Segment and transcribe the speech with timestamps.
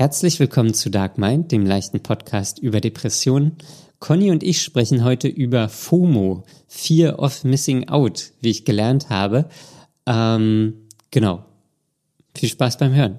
[0.00, 3.56] Herzlich willkommen zu Dark Mind, dem leichten Podcast über Depressionen.
[3.98, 9.48] Conny und ich sprechen heute über FOMO, Fear of Missing Out, wie ich gelernt habe.
[10.06, 11.44] Ähm, genau.
[12.32, 13.18] Viel Spaß beim Hören.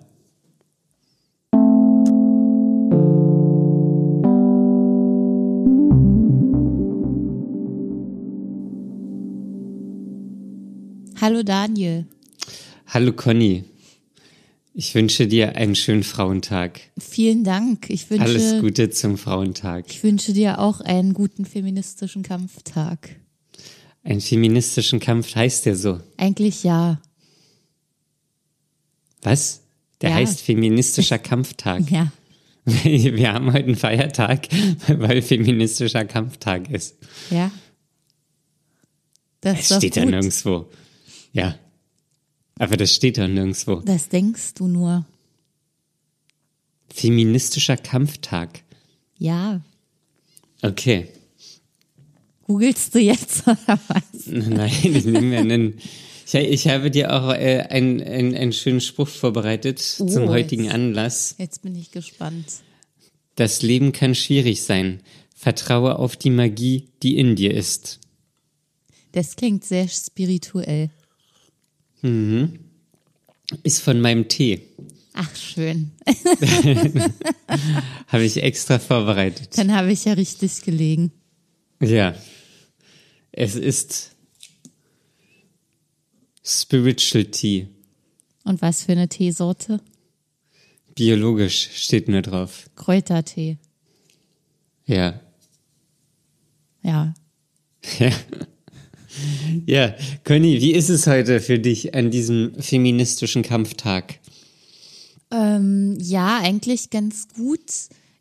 [11.20, 12.06] Hallo Daniel.
[12.88, 13.66] Hallo Conny.
[14.74, 16.80] Ich wünsche dir einen schönen Frauentag.
[16.98, 17.90] Vielen Dank.
[17.90, 19.86] Ich wünsche, Alles Gute zum Frauentag.
[19.90, 23.16] Ich wünsche dir auch einen guten feministischen Kampftag.
[24.04, 26.00] Einen feministischen Kampf heißt der so.
[26.18, 27.02] Eigentlich ja.
[29.22, 29.62] Was?
[30.02, 30.16] Der Ja.
[30.18, 31.84] heißt feministischer Kampftag.
[31.92, 32.12] Ja.
[32.84, 34.48] Wir haben heute einen Feiertag,
[34.88, 36.98] weil feministischer Kampftag ist.
[37.32, 37.50] Ja.
[39.42, 40.12] Das doch steht ja gut.
[40.12, 40.70] nirgendwo.
[41.34, 41.56] Ja.
[42.60, 43.78] Aber das steht doch nirgendwo.
[43.78, 45.06] Das denkst du nur.
[46.94, 48.64] Feministischer Kampftag.
[49.18, 49.62] Ja.
[50.62, 51.08] Okay.
[52.44, 54.26] Googelst du jetzt oder was?
[54.28, 55.80] Nein, ich nehme mir einen.
[56.26, 60.66] Ich, ich habe dir auch äh, einen, einen, einen schönen Spruch vorbereitet zum Oh, heutigen
[60.66, 60.74] jetzt.
[60.74, 61.36] Anlass.
[61.38, 62.46] Jetzt bin ich gespannt.
[63.36, 65.02] Das Leben kann schwierig sein.
[65.34, 68.00] Vertraue auf die Magie, die in dir ist.
[69.14, 70.90] Das klingt sehr spirituell.
[72.02, 74.62] Ist von meinem Tee.
[75.14, 75.92] Ach, schön.
[78.08, 79.58] Habe ich extra vorbereitet.
[79.58, 81.12] Dann habe ich ja richtig gelegen.
[81.82, 82.16] Ja.
[83.32, 84.16] Es ist
[86.44, 87.68] Spiritual Tea.
[88.44, 89.82] Und was für eine Teesorte?
[90.96, 92.70] Biologisch steht nur drauf.
[92.76, 93.58] Kräutertee.
[94.86, 95.20] Ja.
[96.82, 97.14] Ja.
[98.00, 98.12] Ja.
[99.66, 104.20] Ja, Conny, wie ist es heute für dich an diesem feministischen Kampftag?
[105.32, 107.60] Ähm, ja, eigentlich ganz gut.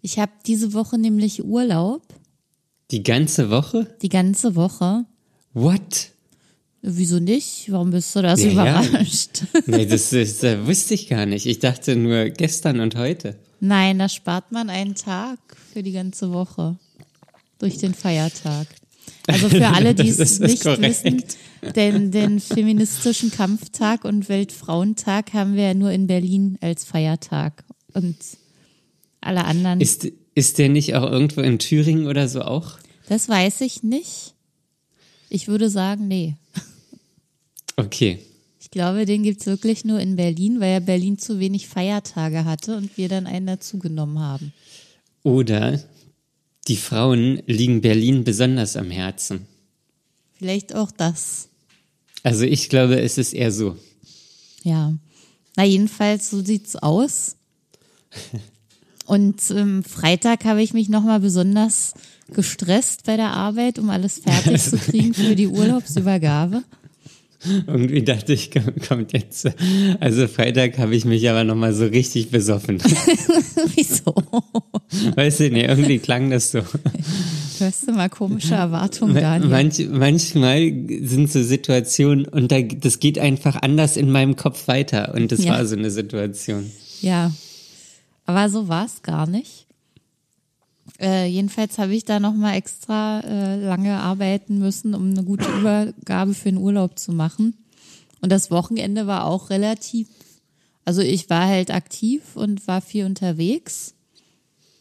[0.03, 2.03] Ich habe diese Woche nämlich Urlaub.
[2.91, 3.95] Die ganze Woche?
[4.03, 5.05] Die ganze Woche.
[5.53, 6.11] What?
[6.81, 7.71] Wieso nicht?
[7.73, 8.85] Warum bist du da so Ja, ja.
[8.85, 9.43] überrascht?
[9.67, 11.47] Nee, das, das äh, wusste ich gar nicht.
[11.47, 13.37] Ich dachte nur gestern und heute.
[13.61, 15.39] Nein, da spart man einen Tag
[15.73, 16.77] für die ganze Woche.
[17.59, 18.69] Durch den Feiertag.
[19.29, 21.05] Also für alle, die es nicht korrekt.
[21.05, 21.23] wissen,
[21.77, 27.65] den, den feministischen Kampftag und Weltfrauentag haben wir ja nur in Berlin als Feiertag.
[27.93, 28.17] Und
[29.21, 32.79] alle anderen, Ist, ist der nicht auch irgendwo in Thüringen oder so auch?
[33.09, 34.35] das weiß ich nicht.
[35.31, 36.35] Ich würde sagen, nee.
[37.77, 38.19] Okay.
[38.61, 42.77] Ich glaube, den gibt's wirklich nur in Berlin, weil ja Berlin zu wenig Feiertage hatte
[42.77, 44.53] und wir dann einen dazugenommen haben.
[45.23, 45.83] Oder
[46.69, 49.47] die Frauen liegen Berlin besonders am Herzen.
[50.35, 51.49] Vielleicht auch das.
[52.23, 53.77] Also ich glaube, es ist eher so.
[54.63, 54.95] Ja.
[55.57, 57.37] Na, jedenfalls, so sieht's aus.
[59.07, 61.95] Und ähm, Freitag habe ich mich nochmal besonders
[62.31, 66.63] gestresst bei der Arbeit, um alles fertig zu kriegen für die Urlaubsübergabe.
[67.67, 69.49] Irgendwie dachte ich, komm- kommt jetzt.
[70.01, 72.79] Also Freitag habe ich mich aber nochmal so richtig besoffen.
[73.77, 74.13] Wieso?
[75.15, 76.61] Weißt du, nee, irgendwie klang das so.
[77.61, 79.51] Hörst du mal komische Erwartungen, Daniel?
[79.51, 80.73] Manch, manchmal
[81.03, 85.15] sind so Situationen und da, das geht einfach anders in meinem Kopf weiter.
[85.15, 85.53] Und das Ja.
[85.53, 86.71] war so eine Situation.
[87.03, 87.33] Ja,
[88.27, 89.67] aber so war's gar nicht.
[91.01, 96.35] Äh, jedenfalls habe ich da nochmal extra äh, lange arbeiten müssen, um eine gute Übergabe
[96.35, 97.55] für den Urlaub zu machen.
[98.21, 100.09] Und das Wochenende war auch relativ,
[100.85, 103.95] also ich war halt aktiv und war viel unterwegs.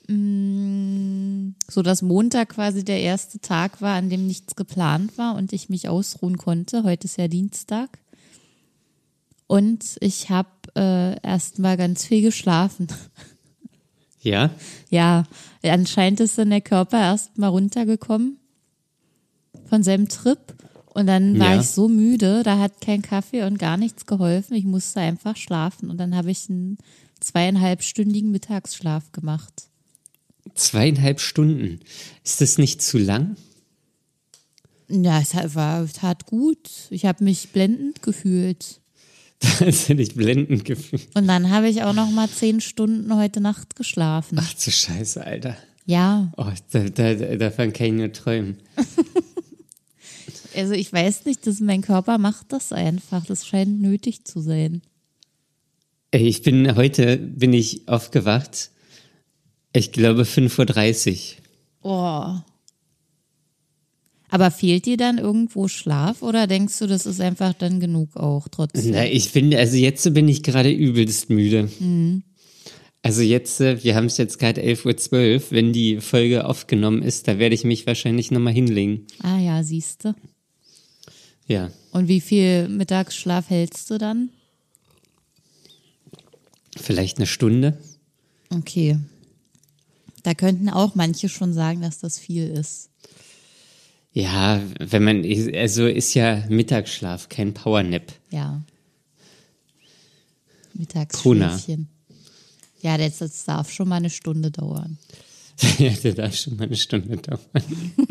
[0.08, 5.54] Mm, So dass Montag quasi der erste Tag war, an dem nichts geplant war und
[5.54, 6.84] ich mich ausruhen konnte.
[6.84, 8.00] Heute ist ja Dienstag.
[9.48, 12.88] Und ich habe äh, erst mal ganz viel geschlafen.
[14.28, 14.52] Ja?
[14.90, 15.24] Ja,
[15.64, 18.38] anscheinend ist dann der Körper erst mal runtergekommen
[19.70, 20.40] von seinem Trip.
[20.94, 21.62] Und dann war Ja.
[21.62, 24.56] ich so müde, da hat kein Kaffee und gar nichts geholfen.
[24.56, 25.92] Ich musste einfach schlafen.
[25.92, 26.78] Und dann habe ich einen
[27.20, 29.70] zweieinhalbstündigen Mittagsschlaf gemacht.
[30.56, 31.82] Zweieinhalb Stunden.
[32.24, 33.36] Ist das nicht zu lang?
[34.90, 36.70] Ja, es war, tat gut.
[36.90, 38.80] Ich habe mich blendend gefühlt.
[39.60, 41.08] Da ist ja nicht blendend gefühlt.
[41.16, 44.38] Und dann habe ich auch noch mal zehn Stunden heute Nacht geschlafen.
[44.42, 45.56] Ach du Scheiße, Alter.
[45.86, 48.58] Ja, Oh, da, da, davon kann ich nur träumen.
[50.56, 53.26] also ich weiß nicht, dass mein Körper macht das einfach.
[53.26, 54.82] Das scheint nötig zu sein.
[56.12, 58.72] Ich bin heute bin ich aufgewacht.
[59.74, 61.36] Ich glaube 5.30
[61.84, 61.92] Uhr.
[61.92, 62.57] Oh.
[64.30, 68.48] Aber fehlt dir dann irgendwo Schlaf oder denkst du, das ist einfach dann genug auch
[68.50, 68.92] trotzdem?
[68.92, 71.70] Na, ich finde, also jetzt bin ich gerade übelst müde.
[73.02, 75.42] Also jetzt, äh, wir haben es jetzt gerade 11.12 Uhr.
[75.52, 79.08] Wenn die Folge aufgenommen ist, da werde ich mich wahrscheinlich nochmal hinlegen.
[79.22, 80.14] Ah ja, siehste.
[81.48, 81.72] Ja.
[81.92, 84.30] Und wie viel Mittagsschlaf hältst du dann?
[86.76, 87.78] Vielleicht eine Stunde.
[88.50, 89.00] Okay.
[90.24, 92.90] Da könnten auch manche schon sagen, dass das viel ist.
[94.18, 95.24] Ja, wenn man,
[95.54, 98.12] also ist ja Mittagsschlaf, kein Powernap.
[98.32, 98.64] Ja.
[100.74, 101.88] Mittagsschläfchen.
[102.82, 104.98] Ja, das, das darf schon mal eine Stunde dauern.
[105.78, 107.40] ja, der darf schon mal eine Stunde dauern.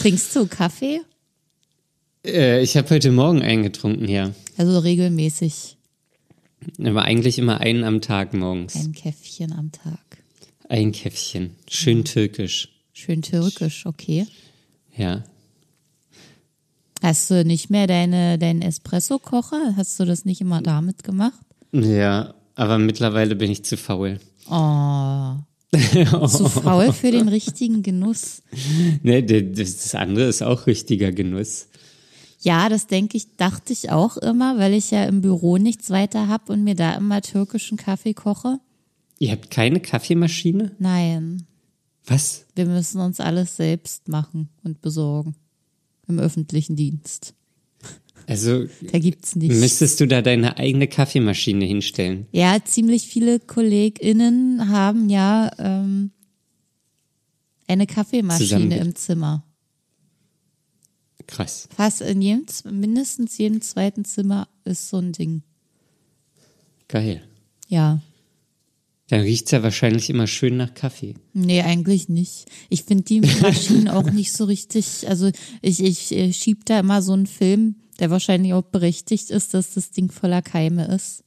[0.00, 1.00] Trinkst du Kaffee?
[2.22, 4.34] Äh, ich habe heute Morgen eingetrunken, ja.
[4.58, 5.78] Also regelmäßig
[6.78, 8.76] Aber eigentlich immer einen am Tag morgens.
[8.76, 9.98] ein Käffchen am Tag.
[10.68, 11.56] Ein Käffchen.
[11.70, 12.68] Schön türkisch.
[12.92, 14.26] Schön türkisch, okay.
[14.96, 15.24] Ja.
[17.02, 19.74] Hast du nicht mehr deine, deinen Espresso-Kocher?
[19.76, 21.40] Hast du das nicht immer damit gemacht?
[21.72, 24.18] Ja, aber mittlerweile bin ich zu faul.
[24.50, 25.34] Oh.
[26.28, 28.42] Zu faul für den richtigen Genuss.
[29.02, 31.66] Ne, der- das andere ist auch richtiger Genuss.
[32.40, 36.28] Ja, das denke ich, dachte ich auch immer, weil ich ja im Büro nichts weiter
[36.28, 38.60] hab und mir da immer türkischen Kaffee koche.
[39.18, 40.72] Ihr habt keine Kaffeemaschine?
[40.78, 41.46] Nein,
[42.06, 42.44] Was?
[42.54, 45.34] wir müssen uns alles selbst machen und besorgen.
[46.06, 47.34] Im öffentlichen Dienst.
[48.26, 49.52] Also Da gibt's nicht.
[49.52, 52.26] müsstest du da deine eigene Kaffeemaschine hinstellen?
[52.32, 56.10] Ja, ziemlich viele KollegInnen haben ja ähm,
[57.66, 59.44] eine Kaffeemaschine Zusammenge- im Zimmer.
[61.26, 61.68] Krass.
[61.74, 62.44] Fast in jedem,
[62.80, 65.42] mindestens jedem zweiten Zimmer ist so ein Ding.
[66.88, 67.22] Geil.
[67.68, 68.00] Ja.
[69.14, 71.14] Dann riecht's ja wahrscheinlich immer schön nach Kaffee.
[71.34, 72.46] Nee, eigentlich nicht.
[72.68, 75.08] Ich finde die Maschinen auch nicht so richtig.
[75.08, 75.30] Also
[75.62, 79.74] ich, ich, äh, schieb da immer so einen Film, der wahrscheinlich auch berechtigt ist, dass
[79.74, 81.22] das Ding voller Keime ist.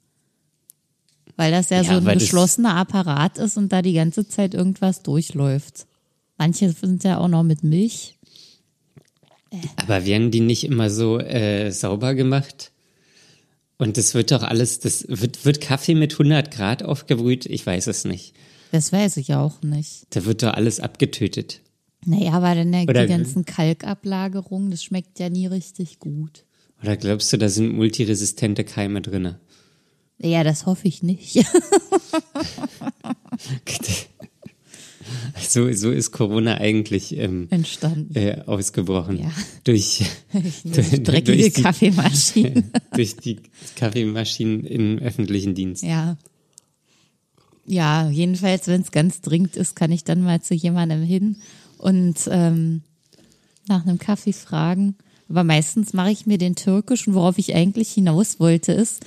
[1.37, 5.01] Weil das ja, Ja, so ein geschlossener Apparat ist und da die ganze Zeit irgendwas
[5.01, 5.87] durchläuft.
[6.37, 8.17] Manche sind ja auch noch mit Milch.
[9.77, 12.73] Aber werden die nicht immer so äh, sauber gemacht?
[13.77, 17.45] Und das wird doch alles, das wird, wird Kaffee mit 100 Grad aufgebrüht?
[17.45, 18.33] Ich weiß es nicht.
[18.71, 20.07] Das weiß ich auch nicht.
[20.09, 21.61] Da wird doch alles abgetötet.
[22.05, 26.45] Naja, aber dann die ganzen Kalkablagerungen, das schmeckt ja nie richtig gut.
[26.81, 29.39] Oder glaubst du, da sind multiresistente Keime drinne?
[30.19, 31.35] Ja, das hoffe ich nicht.
[35.39, 38.15] So, so ist Corona eigentlich ähm, Entstanden.
[38.15, 39.19] äh, ausgebrochen.
[39.19, 39.31] Ja.
[39.63, 40.03] Durch,
[40.63, 42.71] Dreckige durch die- Kaffeemaschinen.
[42.95, 43.39] durch die
[43.75, 45.83] Kaffeemaschinen im öffentlichen Dienst.
[45.83, 46.17] Ja.
[47.65, 51.35] Ja, jedenfalls, wenn es ganz dringend ist, kann ich dann mal zu jemandem hin
[51.77, 52.81] und ähm,
[53.67, 54.95] nach einem Kaffee fragen.
[55.29, 59.05] Aber meistens mache ich mir den türkischen, worauf ich eigentlich hinaus wollte, ist,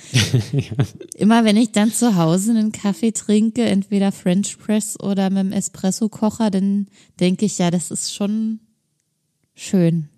[1.15, 5.51] immer wenn ich dann zu Hause einen Kaffee trinke, entweder French Press oder mit dem
[5.51, 6.87] Espresso-Kocher, dann
[7.19, 8.59] denke ich, ja, das ist schon
[9.55, 10.09] schön.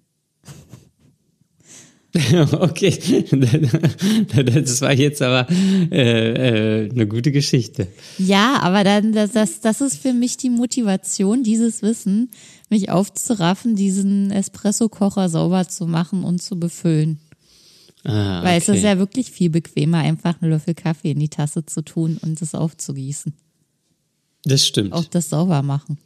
[2.52, 2.92] Okay,
[4.36, 5.48] das war jetzt aber
[5.92, 7.88] äh, äh, eine gute Geschichte.
[8.20, 12.30] Ja, aber dann, das, das, das ist für mich die Motivation, dieses Wissen,
[12.74, 17.20] mich aufzuraffen, diesen Espresso-Kocher sauber zu machen und zu befüllen.
[18.04, 18.78] Ah, Weil es okay.
[18.80, 22.42] ist ja wirklich viel bequemer, einfach einen Löffel Kaffee in die Tasse zu tun und
[22.42, 23.34] es aufzugießen.
[24.46, 24.92] das stimmt.
[24.92, 25.98] Auch das sauber machen.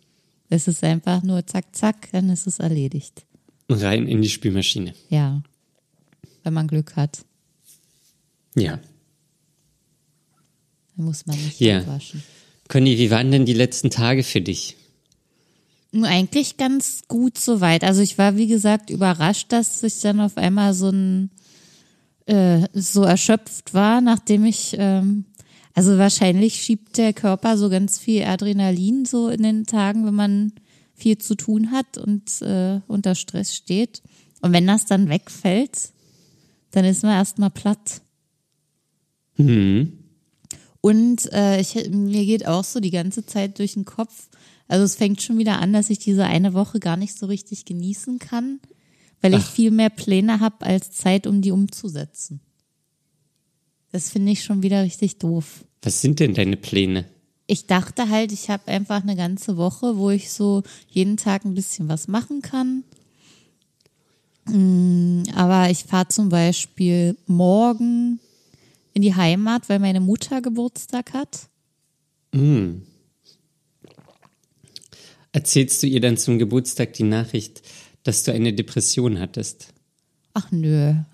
[0.50, 3.25] Es ist einfach nur zack, zack, dann ist es erledigt.
[3.70, 4.94] Rein in die Spülmaschine.
[5.10, 5.41] Ja.
[6.44, 7.25] Wenn man Glück hat,
[8.56, 8.80] Ja.
[10.96, 11.80] dann muss man nicht Ja.
[11.80, 12.24] abwaschen.
[12.68, 14.75] Conny, wie waren denn die letzten Tage für dich?
[15.91, 17.84] Nur Eigentlich ganz gut soweit.
[17.84, 21.32] Also ich war, wie gesagt, überrascht, dass ich dann auf einmal so ein
[22.25, 25.25] äh, so erschöpft war, nachdem ich ähm,
[25.77, 30.53] also wahrscheinlich schiebt der Körper so ganz viel Adrenalin so in den Tagen, wenn man
[30.96, 34.01] viel zu tun hat und äh, unter Stress steht.
[34.41, 35.91] Und wenn das dann wegfällt,
[36.72, 38.01] dann ist man erstmal platt.
[40.82, 44.29] Und äh, ich, mir geht auch so die ganze Zeit durch den Kopf.
[44.67, 47.65] Also es fängt schon wieder an, dass ich diese eine Woche gar nicht so richtig
[47.65, 48.59] genießen kann,
[49.21, 52.41] weil ich viel mehr Pläne habe als Zeit, um die umzusetzen.
[53.91, 55.65] Das finde ich schon wieder richtig doof.
[55.81, 57.05] Was sind denn deine Pläne?
[57.47, 61.53] Ich dachte halt, ich habe einfach eine ganze Woche, wo ich so jeden Tag ein
[61.53, 62.83] bisschen was machen kann.
[64.45, 68.19] Mm, Aber ich fahre zum Beispiel morgen
[68.93, 71.47] in die Heimat, weil meine Mutter Geburtstag hat.
[75.38, 77.62] Erzählst du ihr dann zum Geburtstag die Nachricht,
[78.01, 79.67] dass du eine Depression hattest?
[80.34, 80.96] Ach nö.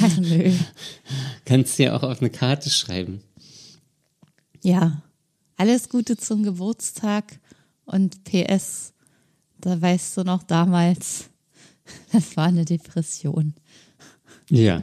[0.00, 0.50] Ach nö.
[1.44, 3.20] Kannst du ja auch auf eine Karte schreiben.
[4.62, 5.02] Ja,
[5.58, 7.38] alles Gute zum Geburtstag
[7.84, 8.94] und PS,
[9.60, 11.28] da weißt du noch damals,
[12.12, 13.52] das war eine Depression.
[14.48, 14.82] Ja.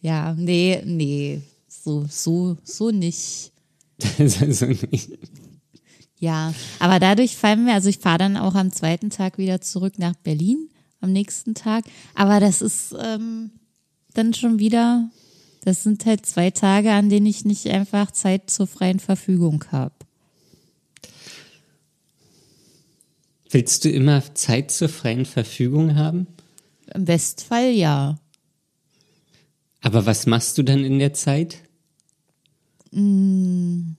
[0.00, 3.51] Ja, nee, nee, so, so, so nicht.
[4.18, 4.66] Also.
[6.18, 9.98] Ja, aber dadurch fallen wir, also ich fahre dann auch am zweiten Tag wieder zurück
[9.98, 10.68] nach Berlin,
[11.00, 11.84] am nächsten Tag.
[12.14, 13.50] Aber das ist ähm,
[14.14, 15.10] dann schon wieder,
[15.64, 19.94] das sind halt zwei Tage, an denen ich nicht einfach Zeit zur freien Verfügung habe.
[23.50, 26.28] Willst du immer Zeit zur freien Verfügung haben?
[26.94, 28.18] Im Bestfall ja.
[29.80, 31.58] Aber was machst du dann in der Zeit?
[32.94, 33.96] Na,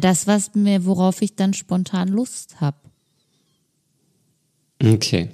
[0.00, 2.76] das, was mir, worauf ich dann spontan Lust habe.
[4.82, 5.30] Okay.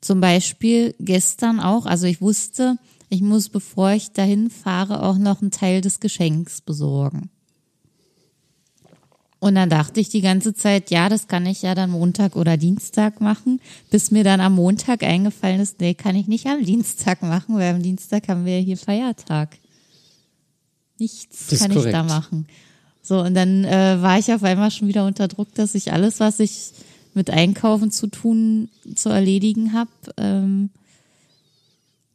[0.00, 2.76] Zum Beispiel gestern auch, also ich wusste,
[3.08, 7.30] ich muss, bevor ich dahin fahre, auch noch einen Teil des Geschenks besorgen.
[9.42, 12.56] Und dann dachte ich die ganze Zeit, ja, das kann ich ja dann Montag oder
[12.56, 17.22] Dienstag machen, bis mir dann am Montag eingefallen ist, nee, kann ich nicht am Dienstag
[17.22, 19.58] machen, weil am Dienstag haben wir ja hier Feiertag.
[20.96, 22.46] Nichts Das kann ich da machen.
[23.02, 26.20] So, und dann äh, war ich auf einmal schon wieder unter Druck, dass ich alles,
[26.20, 26.70] was ich
[27.12, 30.70] mit Einkaufen zu tun, zu erledigen habe, ähm,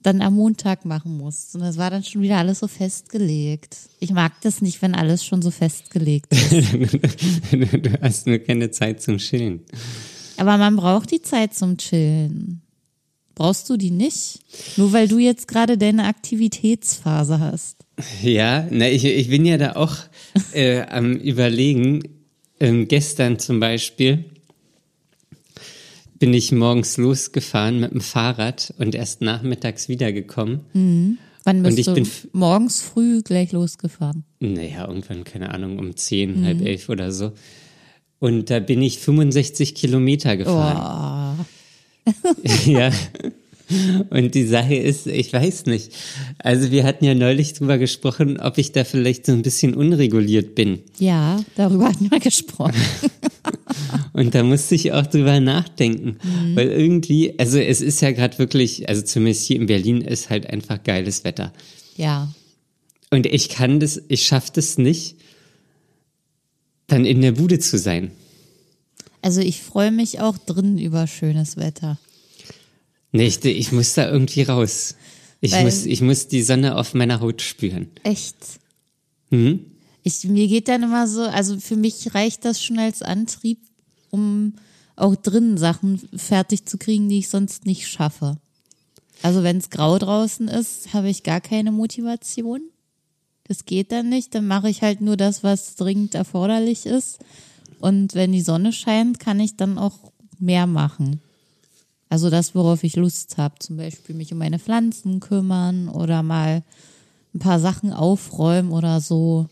[0.02, 1.54] dann am Montag machen muss.
[1.56, 3.76] Und das war dann schon wieder alles so festgelegt.
[4.00, 6.74] Ich mag das nicht, wenn alles schon so festgelegt ist.
[7.52, 9.62] du hast nur keine Zeit zum Chillen.
[10.38, 12.62] Aber man braucht die Zeit zum Chillen.
[13.36, 14.40] Brauchst du die nicht?
[14.78, 17.78] Nur weil du jetzt gerade deine Aktivitätsphase hast.
[18.22, 19.96] Ja, na, ich, ich bin ja da auch
[20.54, 22.04] äh, am Überlegen.
[22.60, 24.26] Ähm, gestern zum Beispiel
[26.20, 31.18] bin ich morgens losgefahren mit dem Fahrrad und erst nachmittags wiedergekommen.
[31.44, 34.24] Wann bist ich du bin morgens früh gleich losgefahren?
[34.40, 37.32] Naja, irgendwann, keine Ahnung, um zehn, halb elf oder so.
[38.20, 41.46] Und da bin ich 65 Kilometer gefahren.
[42.66, 42.92] ja.
[44.10, 45.92] Und die Sache ist, ich weiß nicht.
[46.40, 50.56] Also wir hatten ja neulich drüber gesprochen, ob ich da vielleicht so ein bisschen unreguliert
[50.56, 50.80] bin.
[51.00, 52.76] Ja, darüber hatten wir gesprochen.
[54.18, 56.18] Und da musste ich auch drüber nachdenken,
[56.56, 60.50] weil irgendwie, also es ist ja gerade wirklich, also zumindest hier in Berlin ist halt
[60.50, 61.54] einfach geiles Wetter.
[61.98, 62.34] Ja.
[63.12, 65.18] Und ich kann das, ich schaffe das nicht,
[66.88, 68.10] dann in der Bude zu sein.
[69.22, 72.00] Also ich freue mich auch drin über schönes Wetter.
[73.12, 74.96] Nee, ich, ich muss da irgendwie raus.
[75.42, 77.88] Ich Weil- muss, ich muss die Sonne auf meiner Haut spüren.
[78.02, 78.36] Echt.
[79.30, 79.60] Mhm.
[80.02, 83.60] Ich, mir geht dann immer so, also für mich reicht das schon als Antrieb,
[84.12, 84.54] um
[84.96, 88.38] auch drinnen Sachen fertig zu kriegen, die ich sonst nicht schaffe.
[89.22, 92.62] Also wenn es grau draußen ist, habe ich gar keine Motivation.
[93.48, 94.36] Das geht dann nicht.
[94.36, 97.20] Dann mache ich halt nur das, was dringend erforderlich ist.
[97.80, 101.22] Und wenn die Sonne scheint, kann ich dann auch mehr machen.
[102.10, 103.56] Also das, worauf ich Lust habe.
[103.60, 106.64] Zum Beispiel mich um meine Pflanzen kümmern oder mal
[107.34, 109.48] ein paar Sachen aufräumen oder so.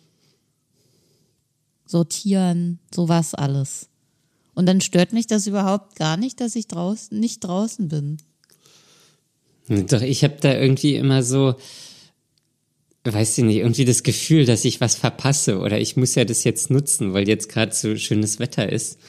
[1.85, 3.89] Sortieren, sowas alles.
[4.55, 8.17] Und dann stört mich das überhaupt gar nicht, dass ich draußen nicht draußen bin.
[9.67, 11.55] Doch ich habe da irgendwie immer so,
[13.03, 16.43] weiß ich nicht, irgendwie das Gefühl, dass ich was verpasse oder ich muss ja das
[16.43, 18.99] jetzt nutzen, weil jetzt gerade so schönes Wetter ist.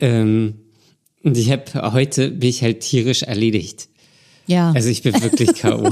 [0.00, 0.54] Ähm,
[1.22, 3.88] und ich habe heute bin ich halt tierisch erledigt.
[4.46, 4.72] Ja.
[4.72, 5.90] Also ich bin wirklich K.O.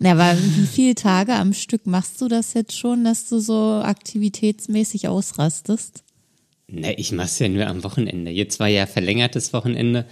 [0.00, 3.82] Ja, aber wie viele Tage am Stück machst du das jetzt schon, dass du so
[3.84, 6.02] aktivitätsmäßig ausrastest?
[6.66, 8.30] Ne, ich mach's ja nur am Wochenende.
[8.30, 10.06] Jetzt war ja verlängertes Wochenende.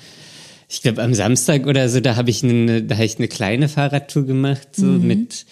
[0.68, 3.68] Ich glaube am Samstag oder so, da habe ich eine, da habe ich eine kleine
[3.68, 5.44] Fahrradtour gemacht, so mit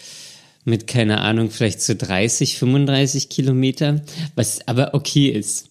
[0.65, 4.03] mit keine Ahnung, vielleicht so 30, 35 Kilometer,
[4.35, 5.71] was aber okay ist.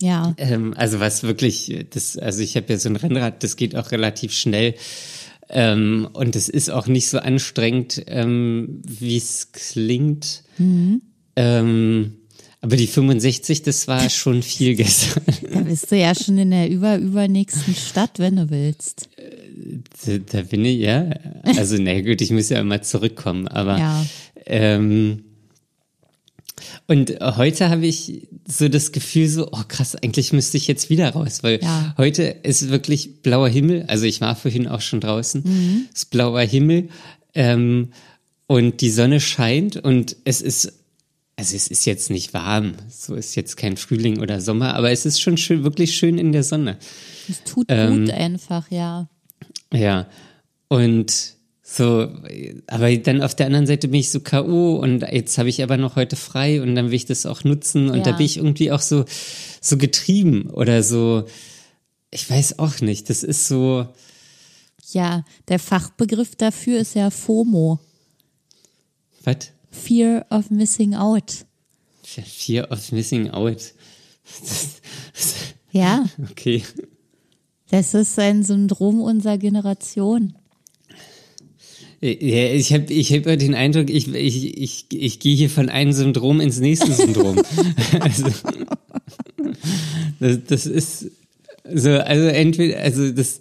[0.00, 0.34] Ja.
[0.38, 3.92] Ähm, also was wirklich, das, also ich habe ja so ein Rennrad, das geht auch
[3.92, 4.74] relativ schnell.
[5.48, 10.42] Ähm, und es ist auch nicht so anstrengend, ähm, wie es klingt.
[11.36, 12.14] Ähm,
[12.64, 15.22] aber die 65, das war schon viel gestern.
[15.52, 19.10] Da bist du ja schon in der über übernächsten Stadt, wenn du willst.
[20.06, 21.10] Da, da bin ich, ja.
[21.42, 24.06] Also, na gut, ich muss ja immer zurückkommen, aber Ja.
[24.46, 25.24] ähm,
[26.86, 31.10] und heute habe ich so das Gefühl so, oh krass, eigentlich müsste ich jetzt wieder
[31.10, 31.94] raus, weil Ja.
[31.98, 33.84] heute ist wirklich blauer Himmel.
[33.88, 35.42] Also ich war vorhin auch schon draußen.
[35.44, 35.86] Mhm.
[35.92, 36.88] Es ist blauer Himmel
[37.34, 37.88] ähm,
[38.46, 40.72] und die Sonne scheint und es ist,
[41.36, 45.04] also es ist jetzt nicht warm, so ist jetzt kein Frühling oder Sommer, aber es
[45.06, 46.78] ist schon schön, wirklich schön in der Sonne.
[47.28, 49.08] Es tut Ähm, gut einfach, ja.
[49.72, 50.08] Ja,
[50.68, 51.34] und
[51.66, 52.08] So,
[52.66, 54.76] aber dann auf der anderen Seite bin ich so K.O.
[54.76, 57.88] und jetzt habe ich aber noch heute frei und dann will ich das auch nutzen
[57.88, 58.02] und Ja.
[58.04, 59.06] da bin ich irgendwie auch so,
[59.62, 61.24] so getrieben oder so,
[62.10, 63.88] ich weiß auch nicht, das ist so,
[64.92, 67.80] Ja, der Fachbegriff dafür ist ja FOMO.
[69.24, 69.36] was?
[69.74, 71.44] Fear of Missing Out.
[72.02, 73.72] Fear of Missing Out.
[75.72, 76.62] Ja, Okay.
[77.70, 80.36] das ist ein Syndrom unserer Generation.
[82.00, 85.92] Ja, ich habe ich hab den Eindruck, ich, ich, ich, ich gehe hier von einem
[85.92, 87.42] Syndrom ins nächste Syndrom.
[88.00, 88.26] also,
[90.20, 91.06] das, das ist
[91.72, 93.40] so, also entweder, also das,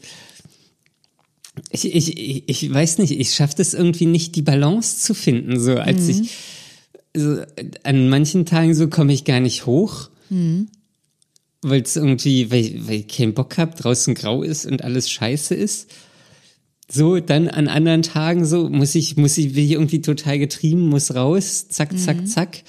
[1.70, 5.60] ich, ich, ich, weiß nicht, ich schaffe das irgendwie nicht, die Balance zu finden.
[5.60, 6.32] So als ich,
[7.16, 7.42] so,
[7.84, 10.10] an manchen Tagen so komme ich gar nicht hoch,
[11.62, 15.54] weil es irgendwie, weil, weil ich keinen Bock hab, draußen grau ist und alles scheiße
[15.56, 15.92] ist.
[16.92, 20.90] So, dann an anderen Tagen so, muss ich, muss ich, bin ich irgendwie total getrieben,
[20.90, 22.64] muss raus, zack, zack, zack.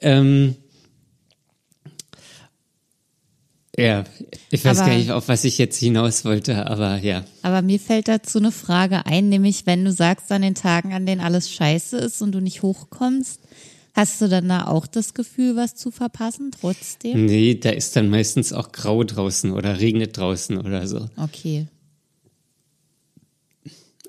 [0.00, 0.56] Ähm,
[3.76, 4.04] ja,
[4.50, 7.24] ich weiß Aber- gar nicht, auf was ich jetzt hinaus wollte, aber ja.
[7.42, 11.06] Aber mir fällt dazu eine Frage ein, nämlich wenn du sagst, an den Tagen, an
[11.06, 13.40] denen alles scheiße ist und du nicht hochkommst,
[13.94, 17.26] hast du dann da auch das Gefühl, was zu verpassen trotzdem?
[17.26, 21.08] Nee, da ist dann meistens auch grau draußen oder regnet draußen oder so.
[21.16, 21.66] Okay.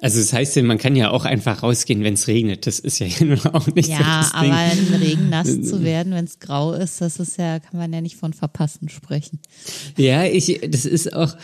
[0.01, 2.67] Also das heißt ja, man kann ja auch einfach rausgehen, wenn es regnet.
[2.67, 4.51] Das ist ja nun auch nicht so Ja, das Ding.
[4.51, 7.91] aber im Regen nass zu werden, wenn es grau ist, das ist ja, kann man
[7.91, 9.39] ja nicht von verpassen sprechen.
[9.97, 11.35] Ja, ich, das ist auch,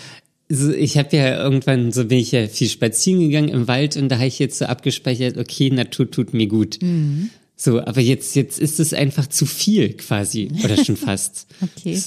[0.50, 4.10] so, ich habe ja irgendwann, so bin ich ja viel spazieren gegangen im Wald und
[4.10, 6.80] da habe ich jetzt so abgespeichert, okay, Natur tut mir gut.
[6.82, 7.30] Mhm.
[7.56, 11.48] So, aber jetzt, jetzt ist es einfach zu viel quasi, oder schon fast.
[11.78, 12.00] Okay.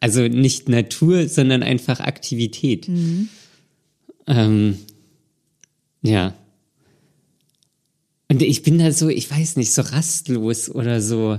[0.00, 2.88] Also nicht Natur, sondern einfach Aktivität.
[2.88, 3.28] Mhm.
[4.26, 4.78] Ähm,
[6.04, 6.34] ja.
[8.30, 11.38] Und ich bin da so, ich weiß nicht, so rastlos oder so.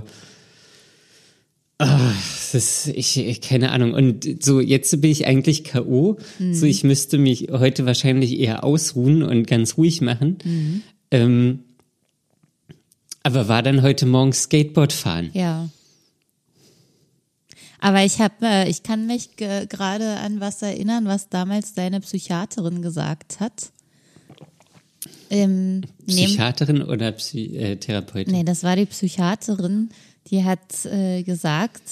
[1.78, 3.92] Das ist, ich, keine Ahnung.
[3.92, 6.16] Und so, jetzt bin ich eigentlich K.O.
[6.52, 10.82] So, ich müsste mich heute wahrscheinlich eher ausruhen und ganz ruhig machen.
[11.10, 11.60] Ähm,
[13.22, 15.30] aber war dann heute Morgen Skateboard fahren.
[15.34, 15.68] Ja.
[17.78, 22.00] Aber ich habe, äh, ich kann mich ge- gerade an was erinnern, was damals deine
[22.00, 23.70] Psychiaterin gesagt hat.
[25.30, 28.32] Ähm, Psychiaterin oder Psy äh, Therapeutin?
[28.34, 29.90] Nee, das war die Psychiaterin,
[30.30, 31.82] die hat äh, gesagt,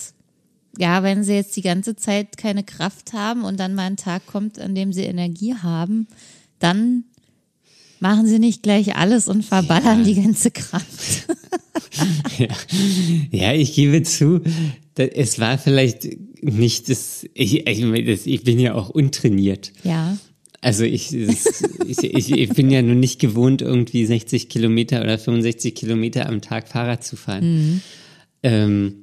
[0.78, 4.26] ja, wenn sie jetzt die ganze Zeit keine Kraft haben und dann mal ein Tag
[4.26, 6.06] kommt, an dem sie Energie haben,
[6.58, 7.04] dann
[8.00, 10.04] machen sie nicht gleich alles und verballern Ja.
[10.04, 11.26] die ganze Kraft.
[13.30, 14.40] Ja, ich gebe zu,
[14.96, 16.08] es war vielleicht
[16.42, 19.72] nicht das, ich, ich, das, ich bin ja auch untrainiert.
[19.84, 20.16] Ja,
[20.64, 21.44] Also ich, ich,
[22.02, 26.68] ich, ich bin ja nun nicht gewohnt, irgendwie 60 Kilometer oder 65 Kilometer am Tag
[26.68, 27.42] Fahrrad zu fahren.
[28.42, 28.94] Ähm,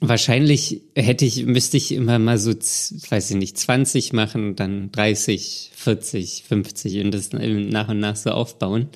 [0.00, 5.70] wahrscheinlich hätte ich, müsste ich immer mal so, weiß ich nicht, 20 machen, dann 30,
[5.74, 8.88] 40, 50 und das nach und nach so aufbauen.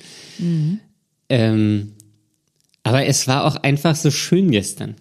[1.27, 1.93] Ähm,
[2.83, 4.93] aber es war auch einfach so schön gestern.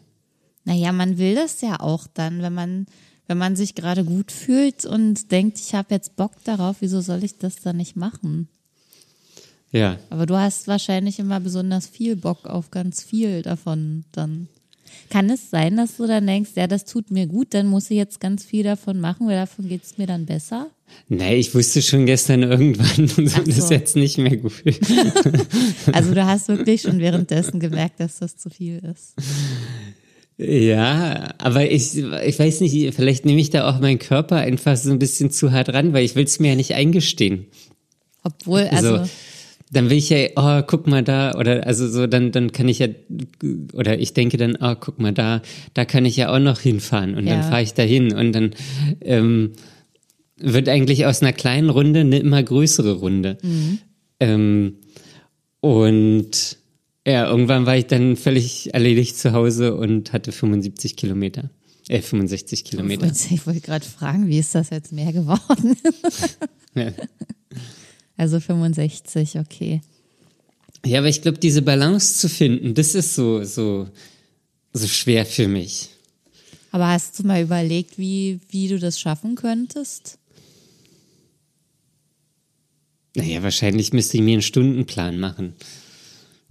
[0.65, 2.87] naja, man will das ja auch dann, wenn man,
[3.27, 7.25] wenn man sich gerade gut fühlt und denkt, ich habe jetzt Bock darauf, wieso soll
[7.25, 8.49] ich das dann nicht machen?
[9.73, 9.99] Ja.
[10.11, 14.49] Aber du hast wahrscheinlich immer besonders viel Bock auf ganz viel davon dann.
[15.11, 17.97] Kann es sein, dass du dann denkst, ja, das tut mir gut, dann muss ich
[17.97, 20.71] jetzt ganz viel davon machen, weil davon geht es mir dann besser?
[21.09, 23.75] Nee, ich wusste schon gestern irgendwann, so, Ach das ist so.
[23.75, 24.63] jetzt nicht mehr gut.
[25.93, 29.15] Also du hast wirklich schon währenddessen gemerkt, dass das zu viel ist.
[30.39, 34.91] Ja, aber ich, ich weiß nicht, vielleicht nehme ich da auch meinen Körper einfach so
[34.91, 37.47] ein bisschen zu hart ran, weil ich will es mir ja nicht eingestehen.
[38.23, 39.11] Obwohl, also, Also,
[39.73, 42.81] dann will ich ja, oh, guck mal da, oder also so, dann, dann kann ich
[42.81, 42.89] ja,
[43.73, 45.41] oder ich denke dann, oh, guck mal da,
[45.75, 47.43] da kann ich ja auch noch hinfahren und dann Ja.
[47.43, 48.51] fahre ich da hin und dann
[49.01, 49.53] ähm,
[50.39, 53.39] wird eigentlich aus einer kleinen Runde eine immer größere Runde.
[54.21, 54.75] Ähm,
[55.61, 56.59] und
[57.07, 61.51] ja, irgendwann war ich dann völlig erledigt zu Hause und hatte 75 Kilometer.
[61.89, 63.07] Äh, 65 ich Kilometer.
[63.07, 65.77] ich wollte gerade fragen, wie ist das jetzt mehr geworden?
[66.75, 66.93] Ja.
[68.19, 69.81] Also 65, okay.
[70.85, 73.89] Ja, aber ich glaube, diese Balance zu finden, das ist so, so,
[74.75, 75.89] so schwer für mich.
[76.73, 80.19] Aber hast du mal überlegt, wie, wie du das schaffen könntest?
[83.15, 85.55] Naja, wahrscheinlich müsste ich mir einen Stundenplan machen.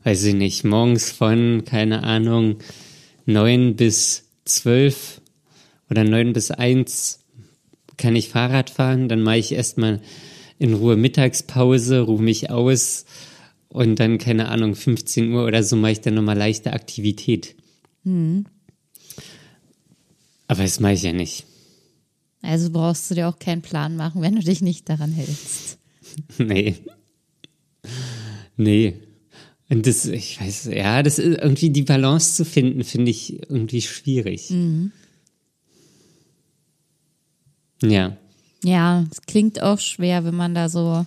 [0.05, 2.57] Weiß ich nicht, morgens von, keine Ahnung,
[3.25, 5.19] neun bis zwölf
[5.89, 7.25] oder neun bis eins
[7.97, 9.99] kann ich Fahrrad fahren, dann mache ich erstmal
[10.59, 13.05] in Ruhe Mittagspause, ruhe mich aus
[13.67, 17.55] und dann, keine Ahnung, 15 Uhr oder so mache ich dann nochmal leichte Aktivität.
[18.03, 18.45] Mhm.
[20.47, 21.47] Aber das mache ich ja nicht.
[22.43, 25.79] Also brauchst du dir auch keinen Plan machen, wenn du dich nicht daran hältst.
[26.37, 26.75] Nee.
[28.55, 29.01] Nee.
[29.69, 33.81] Und das, ich weiß, ja, das ist irgendwie die Balance zu finden, finde ich irgendwie
[33.81, 34.49] schwierig.
[34.51, 34.91] Mhm.
[37.81, 38.15] Ja.
[38.63, 41.05] Ja, es klingt auch schwer, wenn man da so.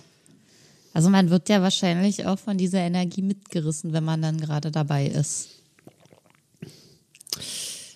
[0.93, 5.07] Also man wird ja wahrscheinlich auch von dieser Energie mitgerissen, wenn man dann gerade dabei
[5.07, 5.49] ist.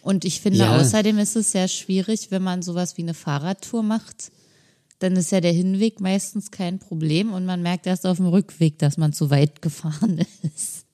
[0.02, 0.78] Und ich finde, Ja.
[0.78, 4.32] außerdem ist es sehr schwierig, wenn man sowas wie eine Fahrradtour macht.
[5.03, 8.79] Dann ist ja der Hinweg meistens kein Problem und man merkt erst auf dem Rückweg,
[8.79, 10.19] dass man zu weit gefahren
[10.55, 10.85] ist.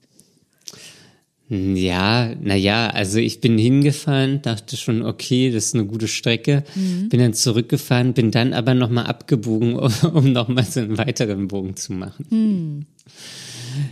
[1.47, 7.19] Ja, naja, also ich bin hingefahren, dachte schon, okay, das ist eine gute Strecke, bin
[7.19, 9.75] dann zurückgefahren, bin dann aber nochmal abgebogen,
[10.13, 12.87] um, nochmal so einen weiteren Bogen zu machen.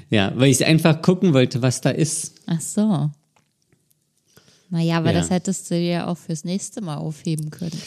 [0.10, 2.34] Ja, weil ich einfach gucken wollte, was da ist.
[2.48, 3.12] Ach so.
[4.72, 5.20] Naja, aber Ja.
[5.20, 7.80] das hättest du dir ja auch fürs nächste Mal aufheben können.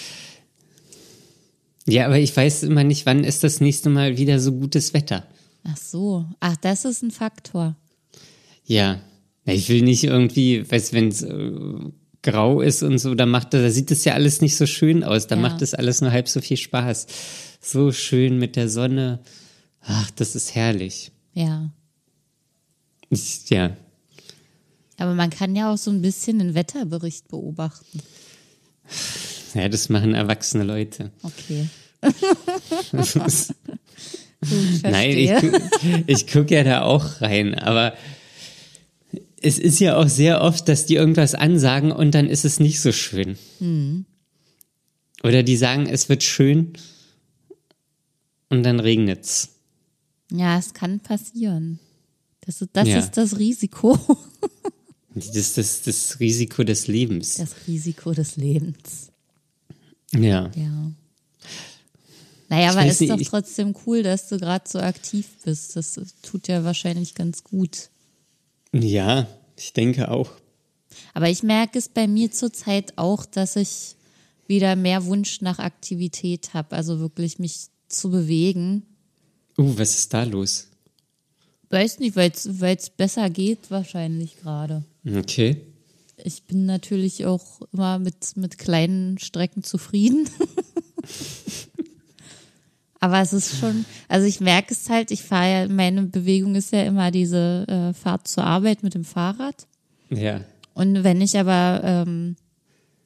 [1.91, 5.27] Ja, aber ich weiß immer nicht, wann ist das nächste Mal wieder so gutes Wetter.
[5.65, 6.27] Ach so.
[6.41, 7.77] Ach, das ist ein Faktor.
[8.65, 9.01] Ja,
[9.45, 11.51] ich will nicht irgendwie, weißt wenn es äh,
[12.23, 15.27] grau ist und so, da macht da sieht das ja alles nicht so schön aus.
[15.27, 15.41] Da Ja.
[15.43, 17.07] macht das alles nur halb so viel Spaß.
[17.61, 19.21] So schön mit der Sonne.
[19.83, 21.11] Ach, das ist herrlich.
[21.35, 21.71] Ja.
[23.09, 23.77] Ich, ja,
[24.99, 28.01] Aber man kann ja auch so ein bisschen den Wetterbericht beobachten.
[29.55, 31.11] ja, das machen erwachsene Leute.
[31.23, 31.69] Okay.
[34.83, 35.31] Nein, ich,
[36.07, 37.95] ich gucke ja da auch rein, aber
[39.43, 42.81] es ist ja auch sehr oft, dass die irgendwas ansagen und dann ist es nicht
[42.81, 43.37] so schön.
[43.59, 44.05] Hm.
[45.23, 46.73] Oder die sagen, es wird schön
[48.49, 49.51] und dann regnet's.
[50.33, 51.79] Ja, es kann passieren.
[52.43, 52.99] Das, ist- das Ja.
[52.99, 53.99] ist das Risiko.
[55.15, 57.35] Das ist das, das Risiko des Lebens.
[57.35, 59.09] Das Risiko des Lebens.
[60.13, 60.51] Ja.
[60.55, 60.93] Ja.
[62.51, 65.77] Naja, Ich aber ist nicht, doch trotzdem cool, dass du gerade so aktiv bist.
[65.77, 67.91] Das tut ja wahrscheinlich ganz gut.
[68.73, 70.33] Ja, ich denke auch.
[71.15, 73.95] Aber ich merke es bei mir zurzeit auch, dass ich
[74.49, 76.75] wieder mehr Wunsch nach Aktivität habe.
[76.75, 78.83] Also wirklich mich zu bewegen.
[79.57, 80.67] Uh, was ist da los?
[81.69, 84.83] Weiß nicht, weil es besser geht wahrscheinlich gerade.
[85.07, 85.59] Okay.
[86.25, 90.29] Ich bin natürlich auch immer mit, mit kleinen Strecken zufrieden.
[93.01, 96.73] Aber es ist schon, also ich merke es halt, ich fahre ja, meine Bewegung ist
[96.73, 99.67] ja immer diese äh, Fahrt zur Arbeit mit dem Fahrrad.
[100.11, 100.43] Ja.
[100.75, 102.37] Und wenn ich aber ähm,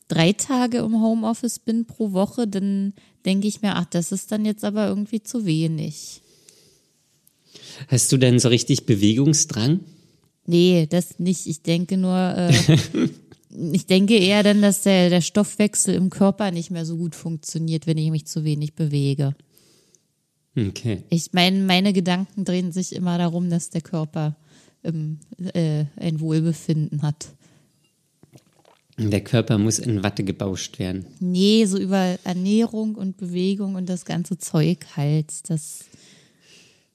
[0.09, 2.93] drei Tage im Homeoffice bin pro Woche, dann
[3.25, 6.21] denke ich mir, ach, das ist dann jetzt aber irgendwie zu wenig.
[7.89, 9.81] Hast du denn so richtig Bewegungsdrang?
[10.47, 11.47] Nee, das nicht.
[11.47, 12.53] Ich denke nur, äh,
[13.73, 17.87] ich denke eher dann, dass der, der Stoffwechsel im Körper nicht mehr so gut funktioniert,
[17.87, 19.35] wenn ich mich zu wenig bewege.
[20.57, 21.03] Okay.
[21.11, 24.37] Ich meine, meine Gedanken drehen sich immer darum, dass der Körper
[24.85, 25.19] ähm,
[25.53, 27.27] äh, ein Wohlbefinden hat.
[28.97, 31.05] Der Körper muss in Watte gebauscht werden.
[31.19, 35.51] Nee, so über Ernährung und Bewegung und das ganze Zeug halt.
[35.51, 35.81] Das,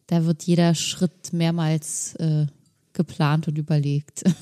[0.07, 2.45] da wird jeder Schritt mehrmals äh,
[2.93, 4.23] geplant und überlegt.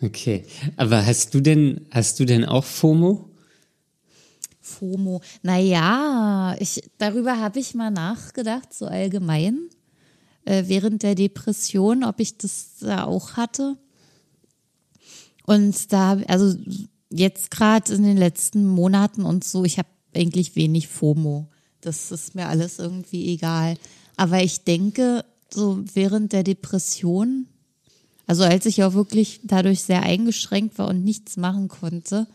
[0.00, 0.44] Okay.
[0.76, 3.27] Aber hast du denn, hast du denn auch FOMO?
[4.78, 5.20] FOMO.
[5.42, 9.68] Naja, ich, darüber habe ich mal nachgedacht, so allgemein,
[10.44, 13.76] äh, während der Depression, ob ich das da auch hatte.
[15.46, 16.54] Und da, also
[17.10, 21.48] jetzt gerade in den letzten Monaten und so, ich habe eigentlich wenig FOMO.
[21.80, 23.76] Das ist mir alles irgendwie egal.
[24.16, 27.46] Aber ich denke, so während der Depression,
[28.26, 32.26] also als ich auch wirklich dadurch sehr eingeschränkt war und nichts machen konnte,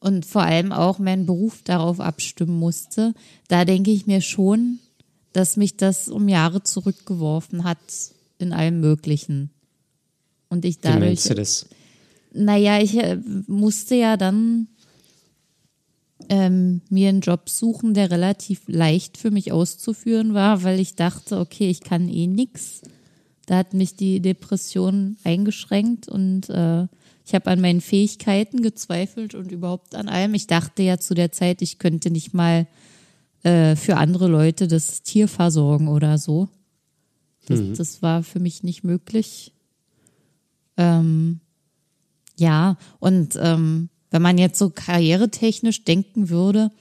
[0.00, 3.14] und vor allem auch meinen Beruf darauf abstimmen musste,
[3.48, 4.78] da denke ich mir schon,
[5.32, 7.78] dass mich das um Jahre zurückgeworfen hat
[8.38, 9.50] in allem Möglichen.
[10.48, 11.66] Und ich Wie dadurch, meinst du das?
[12.32, 14.68] naja, ich äh, musste ja dann
[16.28, 21.38] ähm, mir einen Job suchen, der relativ leicht für mich auszuführen war, weil ich dachte,
[21.38, 22.82] okay, ich kann eh nix.
[23.46, 26.86] Da hat mich die Depression eingeschränkt und äh,
[27.28, 30.32] ich habe an meinen Fähigkeiten gezweifelt und überhaupt an allem.
[30.32, 32.66] Ich dachte ja zu der Zeit, ich könnte nicht mal
[33.42, 36.48] äh, für andere Leute das Tier versorgen oder so.
[37.46, 39.52] Das, das war für mich nicht möglich.
[40.78, 41.40] Ähm,
[42.38, 46.72] ja, und ähm, wenn man jetzt so karrieretechnisch denken würde,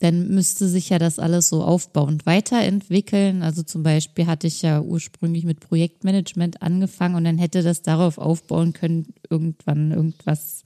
[0.00, 3.42] dann müsste sich ja das alles so aufbauend weiterentwickeln.
[3.42, 8.18] Also zum Beispiel hatte ich ja ursprünglich mit Projektmanagement angefangen und dann hätte das darauf
[8.18, 10.64] aufbauen können, irgendwann irgendwas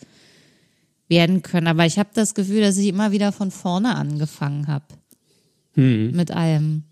[1.08, 1.66] werden können.
[1.66, 4.86] Aber ich habe das Gefühl, dass ich immer wieder von vorne angefangen habe.
[5.74, 6.12] Hm.
[6.12, 6.84] Mit allem.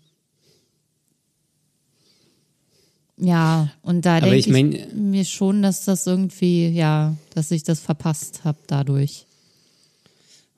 [3.17, 7.63] Ja, und da denke ich ich, mein- mir schon, dass das irgendwie, ja, dass ich
[7.63, 9.25] das verpasst habe dadurch.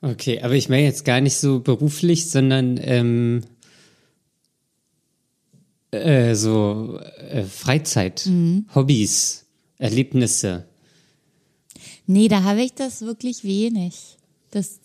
[0.00, 3.42] Okay, aber ich meine jetzt gar nicht so beruflich, sondern ähm,
[5.90, 6.98] äh, so
[7.30, 8.66] äh, Freizeit, Mhm.
[8.74, 9.46] Hobbys,
[9.78, 10.66] Erlebnisse.
[12.06, 14.16] Nee, da habe ich das wirklich wenig.
[14.50, 14.78] Das,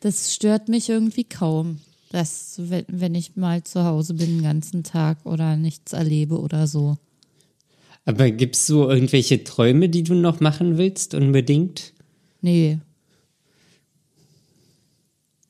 [0.00, 1.80] das stört mich irgendwie kaum.
[2.10, 6.66] Das, wenn, wenn ich mal zu Hause bin den ganzen Tag oder nichts erlebe oder
[6.66, 6.98] so.
[8.04, 11.92] Aber gibt's so irgendwelche Träume, die du noch machen willst, unbedingt?
[12.40, 12.78] Nee.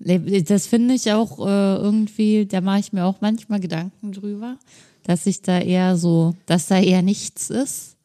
[0.05, 4.59] Das finde ich auch äh, irgendwie, da mache ich mir auch manchmal Gedanken drüber,
[5.05, 7.97] dass ich da eher so, dass da eher nichts ist,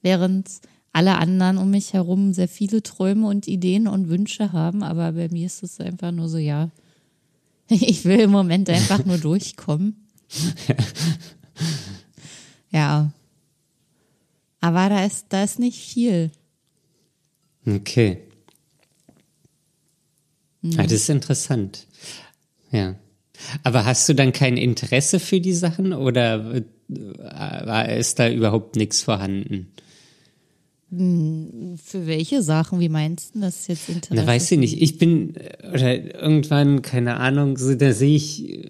[0.00, 0.48] während
[0.92, 5.28] alle anderen um mich herum sehr viele Träume und Ideen und Wünsche haben, aber bei
[5.28, 6.70] mir ist es einfach nur so, ja,
[7.68, 9.96] ich will im Moment einfach nur durchkommen.
[12.70, 13.12] ja.
[14.62, 16.30] Aber da ist, da ist nicht viel.
[17.66, 18.29] Okay.
[20.62, 20.74] Mhm.
[20.78, 21.86] Ah, das ist interessant.
[22.70, 22.96] Ja.
[23.62, 28.76] Aber hast du dann kein Interesse für die Sachen oder äh, war- ist da überhaupt
[28.76, 29.68] nichts vorhanden?
[30.92, 32.80] Für welche Sachen?
[32.80, 34.14] Wie meinst du das jetzt Interesse?
[34.20, 34.82] Na, weiß ich nicht.
[34.82, 38.68] Ich bin, äh, oder irgendwann, keine Ahnung, so, da sehe ich, äh,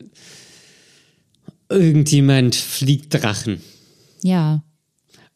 [1.70, 3.60] irgendjemand fliegt Drachen.
[4.22, 4.62] Ja.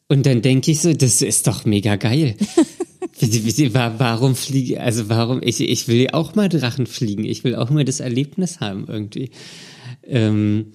[0.07, 2.35] Und dann denke ich so, das ist doch mega geil.
[3.19, 7.23] Warum fliege, also warum, ich, ich will auch mal Drachen fliegen.
[7.25, 9.29] Ich will auch mal das Erlebnis haben irgendwie.
[10.05, 10.67] Ähm,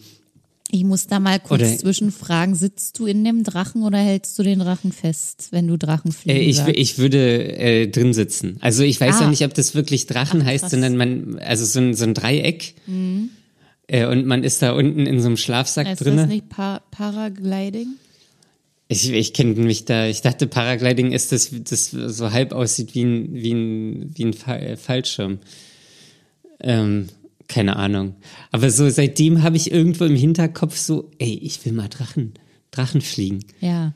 [0.70, 2.54] Ich muss da mal kurz Oder- zwischenfragen.
[2.54, 6.14] Sitzt du in dem Drachen oder hältst du den Drachen fest, wenn du Drachen äh,
[6.14, 8.56] fliegen ich, ich würde äh, drin sitzen.
[8.60, 9.22] Also ich weiß Ah.
[9.22, 10.64] ja nicht, ob das wirklich Drachen Ach, heißt.
[10.64, 10.68] Mhm.
[10.68, 12.74] sondern man, also so ein, so ein Dreieck.
[13.86, 16.22] Äh, und man ist da unten in so einem Schlafsack ist drinne.
[16.22, 17.88] das nicht pa Paragliding?
[18.92, 23.04] Ich, ich kenne mich da, ich dachte, Paragliding ist das, das so halb aussieht wie
[23.04, 25.38] ein, wie ein, wie ein äh, Fallschirm.
[26.58, 27.06] Ähm,
[27.46, 28.16] keine Ahnung.
[28.50, 32.34] Aber so seitdem habe ich irgendwo im Hinterkopf so, ey, ich will mal Drachen,
[32.72, 33.44] Drachen fliegen.
[33.60, 33.94] Ja.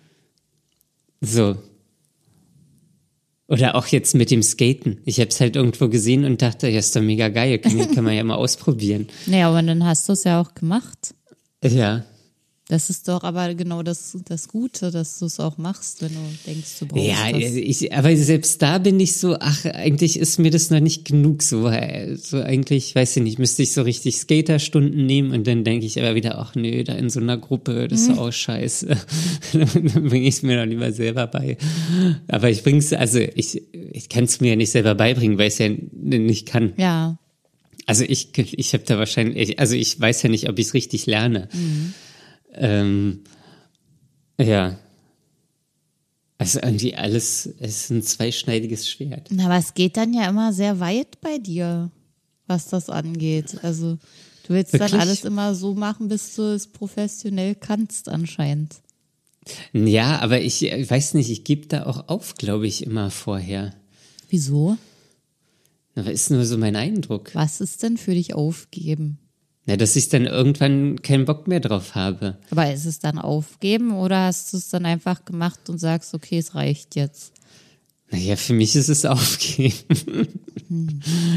[1.20, 1.56] So.
[3.48, 5.00] Oder auch jetzt mit dem Skaten.
[5.04, 8.04] Ich habe es halt irgendwo gesehen und dachte, ja, ist doch mega geil, kann, kann
[8.04, 9.08] man ja mal ausprobieren.
[9.26, 11.16] Naja, aber dann hast du es ja auch gemacht.
[11.64, 12.04] Ja.
[12.74, 16.18] Das ist doch aber genau das, das Gute, dass du es auch machst, wenn du
[16.44, 17.52] denkst, du brauchst Ja, das.
[17.54, 21.44] ich, aber selbst da bin ich so, ach, eigentlich ist mir das noch nicht genug.
[21.44, 25.62] So, äh, so eigentlich, weiß ich nicht, müsste ich so richtig Skaterstunden nehmen und dann
[25.62, 28.18] denke ich aber wieder, ach nö, da in so einer Gruppe, das ist Mhm.
[28.18, 28.88] auch scheiße.
[29.52, 29.68] dann
[30.08, 31.56] bringe ich es mir doch lieber selber bei.
[32.26, 35.52] Aber ich bring's, also ich, ich kann es mir ja nicht selber beibringen, weil ich
[35.54, 36.72] es ja nicht kann.
[36.76, 37.18] ja.
[37.86, 41.04] Also ich, ich habe da wahrscheinlich, also ich weiß ja nicht, ob ich es richtig
[41.04, 41.50] lerne.
[42.54, 43.20] Ähm,
[44.38, 44.78] ja.
[46.38, 49.28] Also irgendwie alles, es ist ein zweischneidiges Schwert.
[49.30, 51.90] Na, Aber es geht dann ja immer sehr weit bei dir,
[52.46, 53.62] was das angeht.
[53.62, 53.98] Also
[54.46, 54.90] du willst Wirklich?
[54.90, 58.76] dann alles immer so machen, bis du es professionell kannst anscheinend.
[59.72, 63.74] Ja, aber ich äh, weiß nicht, ich gebe da auch auf, glaube ich, immer vorher.
[64.28, 64.76] Wieso?
[65.94, 67.34] Aber ist nur so mein Eindruck.
[67.34, 69.18] Was ist denn für dich aufgeben?
[69.66, 72.36] Na, dass ich dann irgendwann keinen Bock mehr drauf habe.
[72.50, 76.38] Aber ist es dann aufgeben oder hast du es dann einfach gemacht und sagst, okay,
[76.38, 77.32] es reicht jetzt?
[78.10, 79.74] Naja, für mich ist es aufgeben.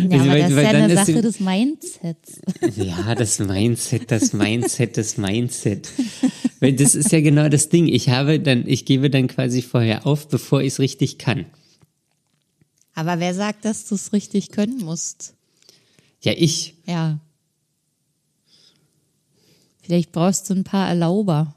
[0.09, 2.39] Ja, Also, aber weil- das ist weil ja dann eine ist Sache des Mindsets.
[2.77, 5.89] Ja, das Mindset, das Mindset, das Mindset.
[6.59, 7.87] Weil das ist ja genau das Ding.
[7.87, 11.45] Ich habe dann, ich gebe dann quasi vorher auf, bevor ich es richtig kann.
[12.95, 15.33] Aber wer sagt, dass du es richtig können musst?
[16.23, 16.75] Ja, ich.
[16.87, 17.19] Ja.
[19.87, 21.55] Vielleicht brauchst du ein paar Erlauber.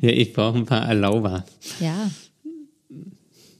[0.00, 1.44] Ja, ich brauche ein paar Erlauber.
[1.78, 2.10] Ja.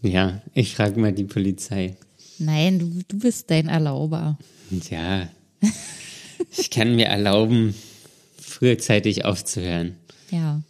[0.01, 1.97] Ja, ich frage mal die Polizei.
[2.39, 4.39] Nein, du, du bist dein Erlauber.
[4.89, 5.29] Ja,
[6.57, 7.75] ich kann mir erlauben,
[8.41, 9.97] frühzeitig aufzuhören.
[10.31, 10.63] Ja.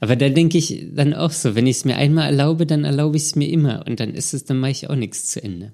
[0.00, 3.16] Aber da denke ich dann auch so, wenn ich es mir einmal erlaube, dann erlaube
[3.16, 3.86] ich es mir immer.
[3.86, 5.72] Und dann ist es, dann mache ich auch nichts zu Ende.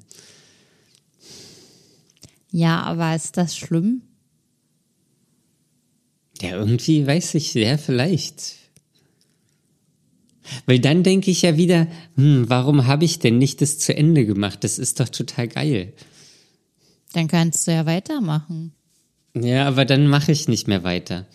[2.51, 4.03] Ja, aber ist das schlimm?
[6.41, 8.57] Ja, irgendwie weiß ich, ja, vielleicht.
[10.67, 14.25] Weil dann denke ich ja wieder, hm, warum habe ich denn nicht das zu Ende
[14.25, 14.65] gemacht?
[14.65, 15.93] Das ist doch total geil.
[17.13, 18.73] Dann kannst du ja weitermachen.
[19.35, 21.27] Ja, aber dann mache ich nicht mehr weiter.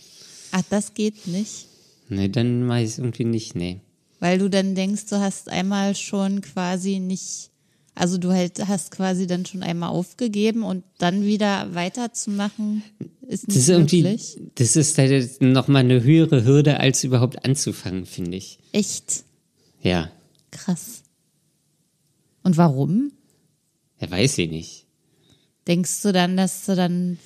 [0.51, 1.67] Ach, das geht nicht.
[2.09, 3.81] Nee, dann mache ich es irgendwie nicht, nee.
[4.19, 7.49] Weil du dann denkst, du hast einmal schon quasi nicht,
[7.95, 12.81] also du halt hast quasi dann schon einmal aufgegeben und dann wieder weiterzumachen
[13.27, 14.37] ist Das nicht ist irgendwie, möglich.
[14.55, 18.59] das ist halt nochmal eine höhere Hürde, als überhaupt anzufangen, finde ich.
[18.71, 19.23] Echt
[19.81, 20.09] Ja,
[20.51, 21.03] krass.
[22.43, 23.11] Und warum?
[23.99, 24.85] ja, weiß ich nicht.
[25.67, 27.17] Denkst du dann, dass du dann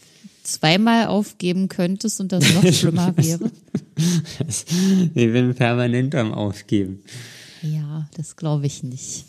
[0.43, 3.51] zweimal aufgeben könntest und das noch schlimmer wäre?
[5.15, 7.01] Ich bin permanent am Aufgeben.
[7.63, 9.25] Ja, das glaube ich nicht.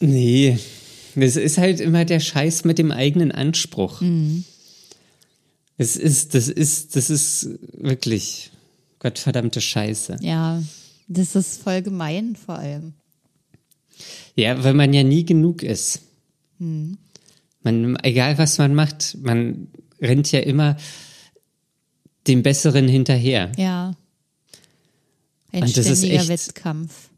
[0.00, 0.58] Nee,
[1.14, 4.02] das ist halt immer der Scheiß mit dem eigenen Anspruch.
[5.78, 8.50] Das ist, das ist, das ist wirklich
[8.98, 10.18] gottverdammte Scheiße.
[10.20, 10.62] Ja,
[11.08, 12.94] das ist voll gemein vor allem.
[14.34, 16.00] Ja, weil man ja nie genug ist.
[16.58, 19.68] Man, egal was man macht, man
[20.00, 20.76] rennt ja immer
[22.26, 23.52] dem Besseren hinterher.
[23.56, 23.94] Ja.
[25.52, 27.08] Ein Und das ist ständiger Wettkampf.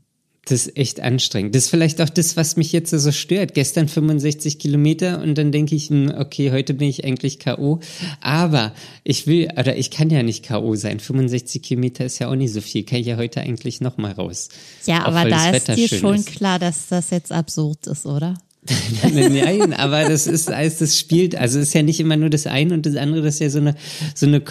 [0.48, 1.54] Das ist echt anstrengend.
[1.54, 3.52] Das ist vielleicht auch das, was mich jetzt so stört.
[3.52, 7.80] Gestern 65 Kilometer und dann denke ich, hm, okay, heute bin ich eigentlich K.O.
[8.20, 8.72] Aber
[9.04, 10.74] ich will, oder ich kann ja nicht K.O.
[10.74, 11.00] sein.
[11.00, 12.84] 65 Kilometer ist ja auch nicht so viel.
[12.84, 14.48] Kann ich ja heute eigentlich noch mal raus.
[14.86, 16.26] Ja, Auch aber da ist dir schon ist.
[16.28, 18.38] klar, dass das jetzt absurd ist, oder?
[19.12, 22.74] Nein, aber das ist, als das spielt, also ist ja nicht immer nur das eine
[22.74, 23.74] und das andere, das ist ja so eine,
[24.14, 24.42] so eine,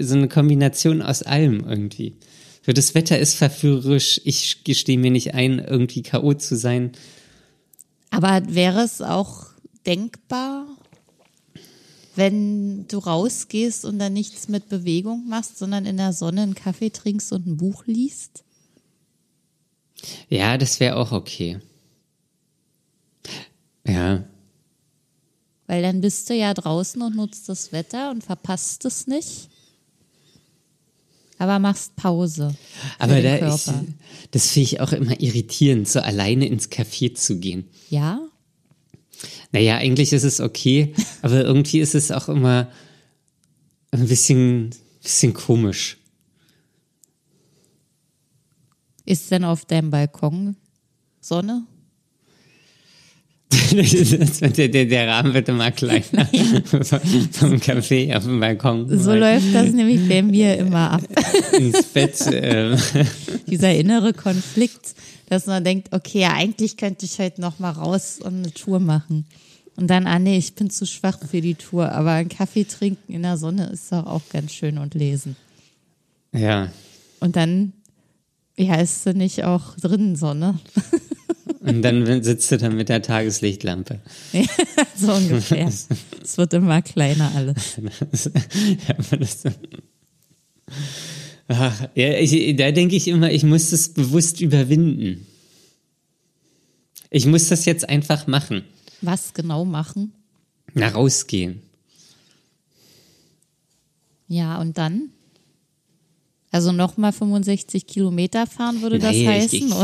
[0.00, 2.14] so eine Kombination aus allem irgendwie.
[2.66, 4.20] So, das Wetter ist verführerisch.
[4.24, 6.34] Ich gestehe mir nicht ein, irgendwie K.O.
[6.34, 6.90] zu sein.
[8.10, 9.46] Aber wäre es auch
[9.86, 10.66] denkbar,
[12.16, 16.90] wenn du rausgehst und dann nichts mit Bewegung machst, sondern in der Sonne einen Kaffee
[16.90, 18.42] trinkst und ein Buch liest?
[20.28, 21.60] Ja, das wäre auch okay.
[23.86, 24.24] Ja,
[25.68, 29.50] Weil dann bist du ja draußen und nutzt das Wetter und verpasst es nicht.
[31.38, 32.54] Aber machst Pause.
[32.98, 33.84] Aber da Körper.
[34.30, 37.68] das finde ich auch immer irritierend, so alleine ins Café zu gehen.
[37.90, 38.20] Ja?
[39.52, 42.70] Naja, eigentlich ist es okay, aber irgendwie ist es auch immer
[43.90, 44.70] ein bisschen,
[45.02, 45.98] bisschen komisch.
[49.04, 50.56] Ist denn auf deinem Balkon
[51.20, 51.66] Sonne?
[53.50, 59.70] Der, der, der Rahmen wird immer kleiner vom Café auf dem Balkon So läuft das
[59.70, 61.02] nämlich bei mir immer ab.
[61.52, 62.20] ins Bett.
[62.26, 62.76] Äh,
[63.46, 64.94] Dieser innere Konflikt,
[65.28, 68.80] dass man denkt, okay, ja, eigentlich könnte ich heute noch mal raus und eine Tour
[68.80, 69.26] machen.
[69.76, 71.92] Und dann, ah nee, ich bin zu schwach für die Tour.
[71.92, 75.36] Aber einen Kaffee trinken in der Sonne ist doch auch ganz schön und lesen.
[76.32, 76.70] ja,
[77.20, 77.72] Und dann,
[78.56, 80.58] wie heißt du nicht auch drinnen Sonne?
[81.66, 84.00] Und dann sitzt du dann mit der Tageslichtlampe.
[84.96, 85.66] so ungefähr.
[85.66, 87.76] Es wird immer kleiner alles.
[91.48, 95.26] Ach, ja, ich, da denke ich immer, ich muss das bewusst überwinden.
[97.10, 98.62] Ich muss das jetzt einfach machen.
[99.00, 100.12] Was genau machen?
[100.74, 101.62] Na, rausgehen.
[104.28, 105.10] Ja, und dann?
[106.56, 109.74] Also nochmal 65 Kilometer fahren würde das Nee, heißen, ich,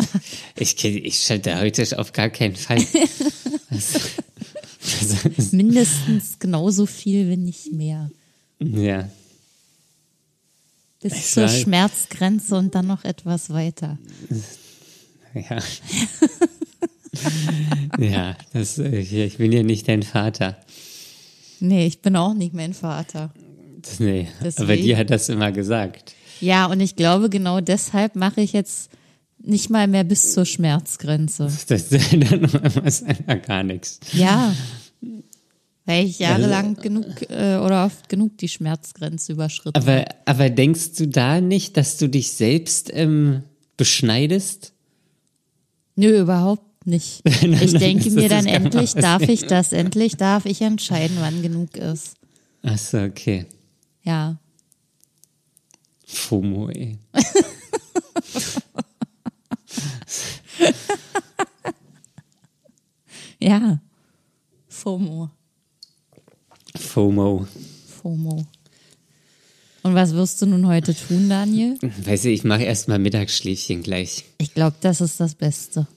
[0.57, 0.85] ich?
[0.85, 2.83] Ich, ich schalte heute auf gar keinen Fall.
[3.69, 3.93] Das-
[5.37, 8.11] das- Mindestens genauso viel, wenn nicht mehr.
[8.59, 9.07] ja.
[11.03, 11.61] Bis Ich zur weiß.
[11.61, 13.99] Schmerzgrenze und dann noch etwas weiter.
[15.35, 15.59] Ja.
[17.99, 20.57] ja, das, äh, ich bin ja nicht dein Vater.
[21.61, 23.33] Nee, ich bin auch nicht mein Vater.
[23.99, 24.83] Nee, aber Deswegen.
[24.85, 26.15] dir hat das immer gesagt.
[26.43, 28.91] Ja, und ich glaube, genau deshalb mache ich jetzt
[29.39, 31.51] nicht mal mehr bis zur Schmerzgrenze.
[31.69, 34.01] Das ist einfach gar nichts.
[34.13, 34.55] Ja.
[35.85, 39.93] Weil ich jahrelang genug äh, oder oft genug die Schmerzgrenze überschritten habe.
[39.93, 43.45] Aber, aber denkst du da nicht, dass du dich selbst ähm,
[43.77, 44.73] beschneidest?
[45.95, 47.23] Nö, überhaupt nicht.
[47.63, 52.15] Ich denke mir dann endlich, darf ich das, endlich darf ich entscheiden, wann genug ist.
[52.63, 53.47] Ach so, okay.
[54.03, 54.39] Ja.
[56.13, 56.99] FOMO, ey.
[63.43, 63.81] Ja.
[64.69, 65.31] FOMO.
[66.77, 67.47] FOMO.
[67.89, 68.47] FOMO.
[69.83, 71.77] Und was wirst du nun heute tun, Daniel?
[72.05, 74.25] Weiß ich, ich mache erstmal Mittagsschläfchen gleich.
[74.39, 75.89] Ich glaube, das ist das Beste.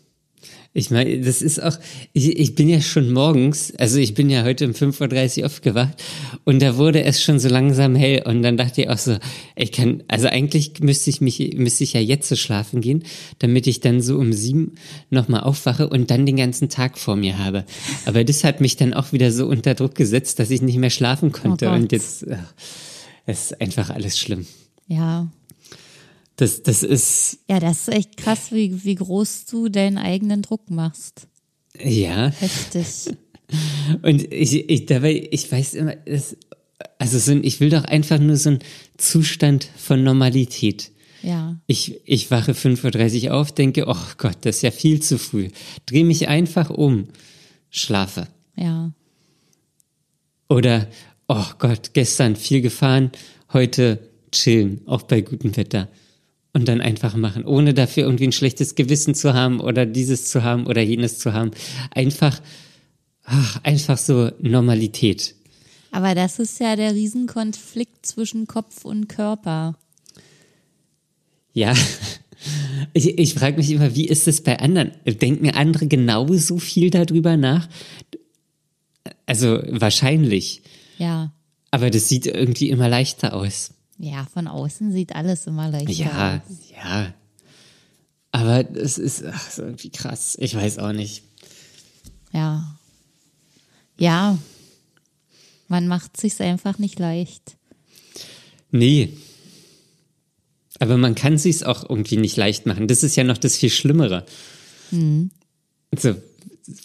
[0.77, 1.79] Ich meine, das ist auch,
[2.11, 6.03] ich, ich bin ja schon morgens, also ich bin ja heute um 5.30 Uhr aufgewacht
[6.43, 9.17] und da wurde es schon so langsam hell und dann dachte ich auch so,
[9.55, 13.03] ich kann, also eigentlich müsste ich mich, müsste ich ja jetzt so schlafen gehen,
[13.39, 14.73] damit ich dann so um sieben
[15.09, 17.63] nochmal aufwache und dann den ganzen Tag vor mir habe.
[18.05, 20.89] Aber das hat mich dann auch wieder so unter Druck gesetzt, dass ich nicht mehr
[20.89, 22.53] schlafen konnte Oh und jetzt, ach,
[23.25, 24.45] es ist einfach alles schlimm.
[24.87, 25.27] Ja.
[26.37, 30.69] Das, das ist, Ja, das ist echt krass, wie, wie groß du deinen eigenen Druck
[30.69, 31.27] machst.
[31.79, 33.15] ja, Heftig.
[34.01, 36.35] Und ich, ich dabei, ich weiß immer, das,
[36.97, 38.59] also so ein, ich will doch einfach nur so einen
[38.97, 40.91] Zustand von Normalität.
[41.21, 41.59] Ja.
[41.67, 45.49] Ich, ich wache 5.30 Uhr auf, denke, oh Gott, das ist ja viel zu früh.
[45.85, 47.07] Dreh mich einfach um,
[47.69, 48.27] schlafe.
[48.55, 48.91] Ja.
[50.49, 50.87] Oder,
[51.27, 53.11] oh Gott, gestern viel gefahren,
[53.53, 53.99] heute
[54.31, 55.89] chillen, auch bei gutem Wetter.
[56.55, 60.41] Und dann einfach machen, ohne dafür irgendwie ein schlechtes Gewissen zu haben oder dieses zu
[60.41, 61.51] haben oder jenes zu haben.
[61.91, 62.41] Einfach,
[63.25, 65.35] ach, einfach so Normalität.
[65.91, 69.77] Aber das ist ja der Riesenkonflikt zwischen Kopf und Körper.
[71.51, 71.73] Ja,
[72.93, 74.91] ich, ich frage mich immer, wie ist es bei anderen?
[75.03, 77.67] Denken andere genauso viel darüber nach?
[79.25, 80.61] Also wahrscheinlich.
[80.99, 81.33] Ja.
[81.71, 83.73] Aber das sieht irgendwie immer leichter aus.
[83.97, 86.57] Ja, von außen sieht alles immer leichter Ja, aus.
[86.75, 87.13] ja.
[88.31, 90.35] Aber es ist ach, so irgendwie krass.
[90.39, 91.23] Ich weiß auch nicht.
[92.33, 92.77] Ja.
[93.97, 94.37] Ja.
[95.69, 97.55] Man macht sich's einfach nicht leicht.
[98.71, 99.13] Nee.
[100.79, 102.89] Aber man kann sich's auch irgendwie nicht leicht machen.
[102.89, 104.25] Das ist ja noch das viel Schlimmere.
[105.91, 106.15] Also,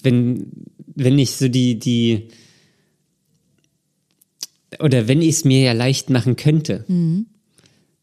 [0.02, 0.52] wenn,
[0.94, 2.28] wenn ich so die, die,
[4.78, 6.84] oder wenn ich es mir ja leicht machen könnte,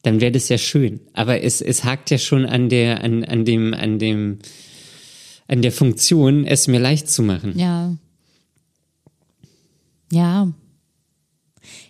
[0.03, 0.99] dann wäre das ja schön.
[1.13, 4.39] Aber es, es hakt ja schon an der, an, an dem, an dem,
[5.47, 7.57] an der Funktion, es mir leicht zu machen.
[7.57, 7.95] Ja.
[10.11, 10.51] Ja.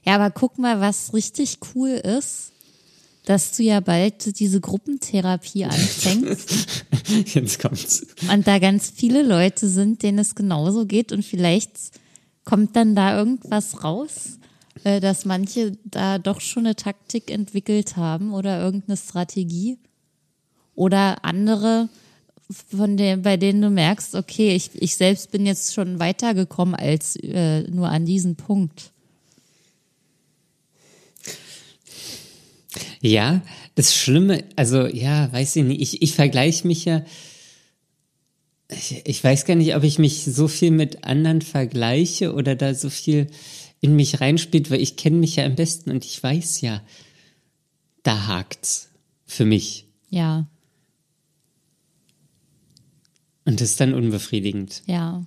[0.04, 2.52] Ja, aber guck mal, was richtig cool ist,
[3.26, 6.86] dass du ja bald diese Gruppentherapie anfängst
[7.36, 8.08] Jetzt kommt's.
[8.32, 11.72] und da ganz viele Leute sind, denen es genauso geht und vielleicht
[12.46, 14.40] kommt dann da irgendwas raus,
[14.84, 19.78] äh, dass manche da doch schon eine Taktik entwickelt haben oder irgendeine Strategie
[20.76, 21.90] oder andere
[22.50, 27.16] von der, bei denen du merkst, okay, ich, ich selbst bin jetzt schon weitergekommen als
[27.18, 28.92] äh, nur an diesen Punkt.
[33.02, 33.42] Ja,
[33.76, 37.04] das Schlimme, also ja, weiß ich nicht, ich, ich vergleiche mich ja,
[38.70, 42.74] ich, ich weiß gar nicht, ob ich mich so viel mit anderen vergleiche oder da
[42.74, 43.28] so viel
[43.82, 46.82] in mich reinspielt, weil ich kenne mich ja am besten und ich weiß ja,
[48.04, 48.90] da hakt's
[49.26, 49.86] für mich.
[50.10, 50.48] Ja,
[53.46, 54.84] Und das ist dann unbefriedigend.
[54.88, 55.24] ja.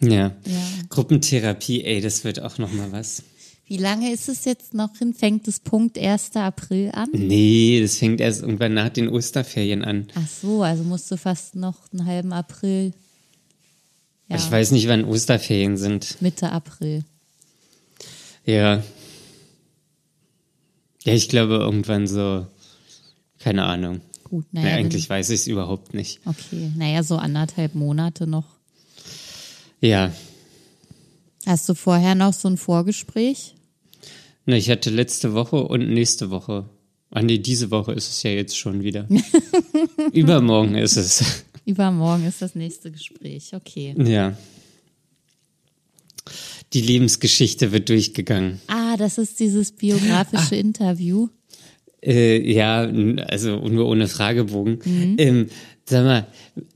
[0.00, 0.36] Ja.
[0.44, 0.62] Ja.
[0.90, 3.22] Gruppentherapie, ey, das wird auch noch mal was.
[3.66, 5.14] Wie lange ist es jetzt noch hin?
[5.14, 6.36] Fängt es Punkt 1.
[6.36, 7.08] April an?
[7.12, 10.08] Nee, das fängt erst irgendwann nach den Osterferien an.
[10.14, 12.92] Ach so, also musst du fast noch einen halben April.
[14.28, 16.20] Ja, Ich weiß nicht, wann Osterferien sind.
[16.20, 17.04] Mitte April.
[18.44, 18.82] Ja.
[21.04, 22.46] Ja, ich glaube irgendwann so,
[23.38, 24.00] keine Ahnung.
[24.24, 24.74] Gut, naja.
[24.76, 26.20] eigentlich weiß ich es überhaupt nicht.
[26.24, 28.46] okay, naja, so anderthalb Monate noch.
[29.80, 30.12] Ja.
[31.46, 33.54] Hast du vorher noch so ein Vorgespräch?
[34.46, 36.68] Na, ich hatte letzte Woche und nächste Woche.
[37.10, 39.06] Ah nee, diese Woche ist es ja jetzt schon wieder.
[40.12, 41.44] Übermorgen ist es.
[41.66, 43.54] Übermorgen ist das nächste Gespräch.
[43.54, 43.94] Okay.
[43.98, 44.36] Ja.
[46.72, 48.60] Die Lebensgeschichte wird durchgegangen.
[48.66, 51.28] Ah, das ist dieses biografische Interview.
[52.02, 52.82] Äh, ja,
[53.28, 54.78] also nur ohne Fragebogen.
[55.18, 55.48] Ähm,
[55.86, 56.26] sag mal,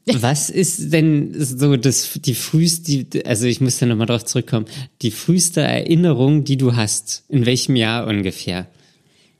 [0.07, 4.66] was ist denn so das, die früheste, also ich muss da nochmal drauf zurückkommen,
[5.03, 7.24] die früheste Erinnerung, die du hast?
[7.28, 8.68] In welchem Jahr ungefähr?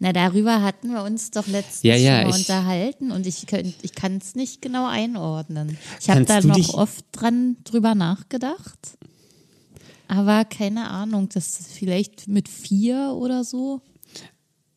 [0.01, 3.95] Na, darüber hatten wir uns doch letztens Ja, ja, mal unterhalten und ich, könnt- ich
[3.95, 5.77] kann es nicht genau einordnen.
[6.01, 8.97] Ich habe da noch oft dran drüber nachgedacht.
[10.07, 13.81] Aber keine Ahnung, das ist vielleicht mit vier oder so.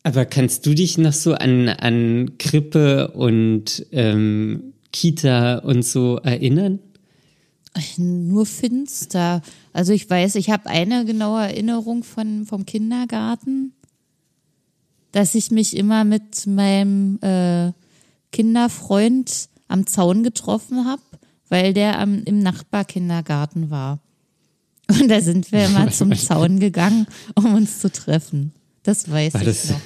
[0.02, 6.80] Aber kannst du dich noch so an, an Krippe und ähm, Kita und so erinnern?
[7.96, 9.40] Nur finster.
[9.72, 13.72] Also ich weiß, ich habe eine genaue Erinnerung von, vom Kindergarten,
[15.12, 17.72] dass ich mich immer mit meinem äh,
[18.32, 21.02] Kinderfreund am Zaun getroffen habe,
[21.48, 24.00] weil der am, im Nachbarkindergarten war.
[24.88, 28.52] Und da sind wir immer zum Zaun gegangen, um uns zu treffen.
[28.82, 29.80] Das weiß War ich das- noch.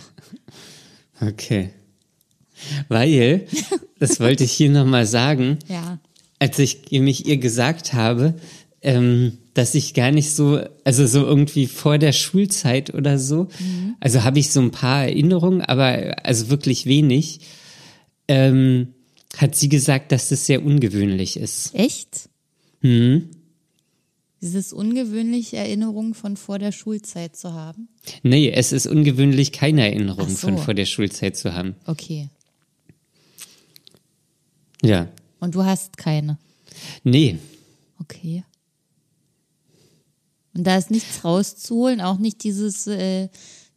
[1.29, 1.71] Okay.
[2.89, 3.47] Weil,
[3.99, 5.99] das wollte ich hier nochmal sagen, Ja.
[6.39, 8.35] als ich mich ihr gesagt habe,
[8.83, 13.49] ähm, dass ich gar nicht so, also so irgendwie vor der Schulzeit oder so,
[14.01, 17.41] also habe ich so ein paar Erinnerungen, aber also wirklich wenig,
[18.29, 18.95] ähm,
[19.37, 21.75] hat sie gesagt, dass das sehr ungewöhnlich ist.
[21.75, 22.29] Echt?
[22.81, 23.31] Hm?
[24.43, 27.89] Dieses ungewöhnliche Erinnerung von vor der Schulzeit zu haben?
[28.23, 30.49] Nee, es ist ungewöhnlich, keine Erinnerung Ach so.
[30.49, 31.75] von vor der Schulzeit zu haben.
[31.87, 32.29] Okay.
[34.83, 35.09] Ja.
[35.41, 36.39] Und du hast keine.
[37.03, 37.39] Nee,
[38.01, 38.45] Okay.
[40.57, 43.29] Und da ist nichts rauszuholen, auch nicht dieses, äh,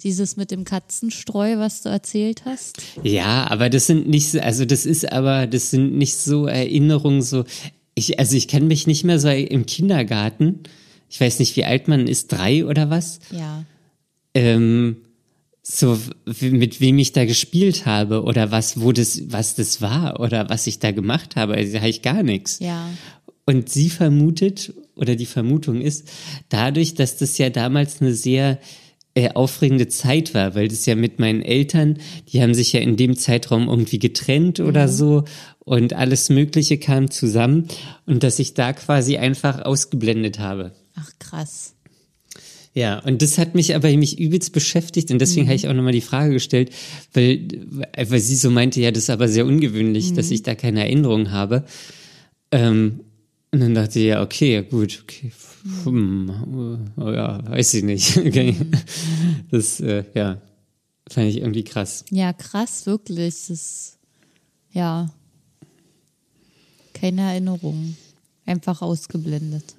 [0.02, 2.78] dieses mit dem Katzenstreu, was du erzählt hast.
[3.04, 7.22] Ja, aber das sind nicht so, also das ist aber, das sind nicht so Erinnerungen,
[7.22, 7.44] so,
[7.96, 10.62] ich, also ich kenne mich nicht mehr so im Kindergarten.
[11.10, 13.20] Ich weiß nicht, wie alt man ist, drei oder was.
[13.32, 13.66] Ja.
[14.34, 14.98] Ähm,
[15.62, 16.00] so,
[16.40, 20.66] mit wem ich da gespielt habe oder was, wo das, was das war oder was
[20.66, 21.56] ich da gemacht habe.
[21.56, 22.60] Also da habe ich gar nichts.
[22.60, 22.90] Ja.
[23.50, 26.08] Und sie vermutet, oder die Vermutung ist,
[26.50, 28.60] dadurch, dass das ja damals eine sehr
[29.16, 31.98] äh, aufregende Zeit war, weil das ja mit meinen Eltern,
[32.28, 35.24] die haben sich ja in dem Zeitraum irgendwie getrennt oder so
[35.58, 37.68] und alles Mögliche kam zusammen
[38.06, 40.74] und dass ich da quasi einfach ausgeblendet habe.
[40.94, 41.74] Ach, krass.
[42.76, 45.92] Ja, und das hat mich aber mich übelst beschäftigt und deswegen habe ich auch nochmal
[45.94, 46.70] die Frage gestellt,
[47.16, 47.48] weil,
[47.98, 51.32] weil sie so meinte, ja, das ist aber sehr ungewöhnlich, dass ich da keine Erinnerung
[51.32, 51.66] habe.
[52.52, 53.00] Ähm,
[53.52, 55.32] und dann dachte ich, ja, okay, gut, okay.
[55.84, 58.18] Hm, oh ja, weiß ich nicht.
[58.26, 58.56] Okay.
[59.52, 60.42] Das, äh, ja,
[61.10, 62.06] fand ich irgendwie krass.
[62.12, 63.34] Ja, krass, wirklich.
[63.34, 63.98] Das ist,
[64.72, 65.10] ja.
[66.94, 67.96] Keine Erinnerung.
[68.46, 69.76] Einfach ausgeblendet.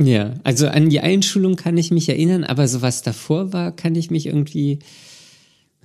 [0.00, 3.94] Ja, also an die Einschulung kann ich mich erinnern, aber so was davor war, kann
[3.94, 4.80] ich mich irgendwie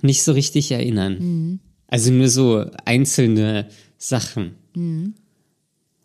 [0.02, 1.60] nicht so richtig erinnern.
[1.86, 4.54] Also nur so einzelne Sachen.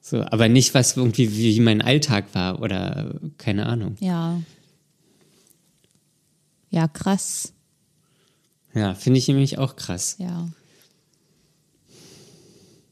[0.05, 3.95] So, aber nicht was irgendwie wie mein Alltag war oder keine Ahnung.
[4.01, 4.41] Ja.
[6.69, 7.53] Ja, krass.
[8.73, 10.17] Ja, finde ich nämlich auch krass.
[10.19, 10.49] Ja.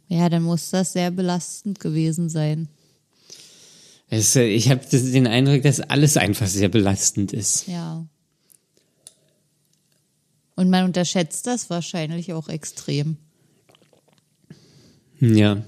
[0.07, 2.69] Ja, dann muss das sehr belastend gewesen sein.
[4.09, 7.67] Es, ich habe den Eindruck, dass alles einfach sehr belastend ist.
[7.67, 8.05] Ja.
[10.55, 13.17] Und man unterschätzt das wahrscheinlich auch extrem.
[15.19, 15.61] Ja.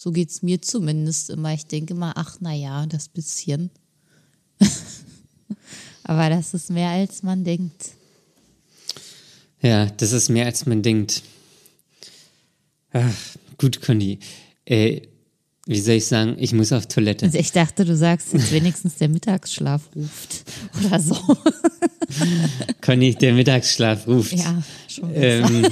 [0.00, 1.52] So geht's mir zumindest immer.
[1.54, 3.68] Ich denke immer, ach na ja, das bisschen.
[6.04, 7.90] Aber das ist mehr als man denkt.
[9.60, 11.24] Ja, das ist mehr als man denkt.
[12.92, 13.12] Ach,
[13.58, 14.20] gut, Conny.
[14.64, 15.00] Äh,
[15.66, 17.26] wie soll ich sagen, ich muss auf Toilette.
[17.26, 20.44] Also ich dachte, du sagst jetzt wenigstens der Mittagsschlaf ruft
[20.86, 21.16] oder so.
[22.80, 24.32] Conny, der Mittagsschlaf ruft.
[24.32, 25.10] Ja, schon.
[25.12, 25.66] Ähm,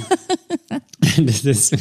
[1.25, 1.77] das ist,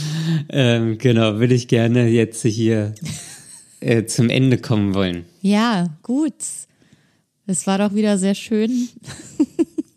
[0.48, 2.94] ähm, genau, würde ich gerne jetzt hier
[3.80, 5.24] äh, zum Ende kommen wollen.
[5.40, 6.34] Ja, gut.
[7.46, 8.88] Es war doch wieder sehr schön.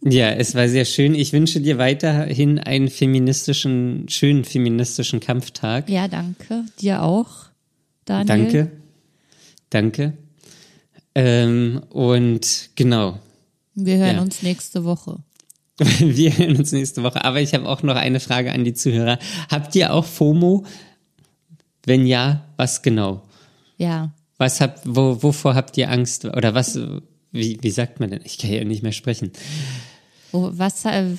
[0.04, 1.14] Ja, es war sehr schön.
[1.16, 5.90] Ich wünsche dir weiterhin einen feministischen, schönen feministischen Kampftag.
[5.90, 6.66] Ja, danke.
[6.82, 7.48] Dir auch,
[8.06, 8.26] Daniel.
[8.28, 8.72] Danke.
[9.70, 10.14] Danke.
[11.14, 13.20] Ähm, und genau.
[13.76, 14.22] Wir hören Ja.
[14.22, 15.20] uns nächste Woche.
[16.00, 17.24] Wir hören uns nächste Woche.
[17.26, 19.20] Aber ich habe auch noch eine Frage an die Zuhörer.
[19.50, 20.66] Habt ihr auch FOMO?
[21.86, 23.22] Wenn ja, was genau?
[23.78, 24.12] Ja.
[24.38, 26.26] Was habt, wo, wovor habt ihr Angst?
[26.26, 26.80] Oder was,
[27.32, 28.22] wie, wie sagt man denn?
[28.24, 29.32] Ich kann ja nicht mehr sprechen.
[30.32, 31.16] Wo, was, äh,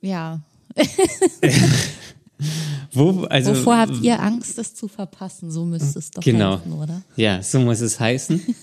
[0.00, 0.40] ja.
[2.92, 5.50] Wo, also, Wovor habt ihr Angst, es zu verpassen?
[5.50, 6.58] So müsste es doch Genau.
[6.58, 7.02] heißen, oder?
[7.16, 8.40] Ja, so muss es heißen.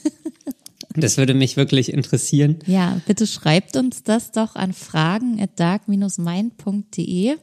[0.95, 2.59] Das würde mich wirklich interessieren.
[2.67, 7.35] Ja, bitte schreibt uns das doch an fragen at dark-mind.de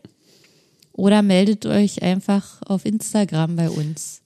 [0.93, 4.21] oder meldet euch einfach auf Instagram bei uns.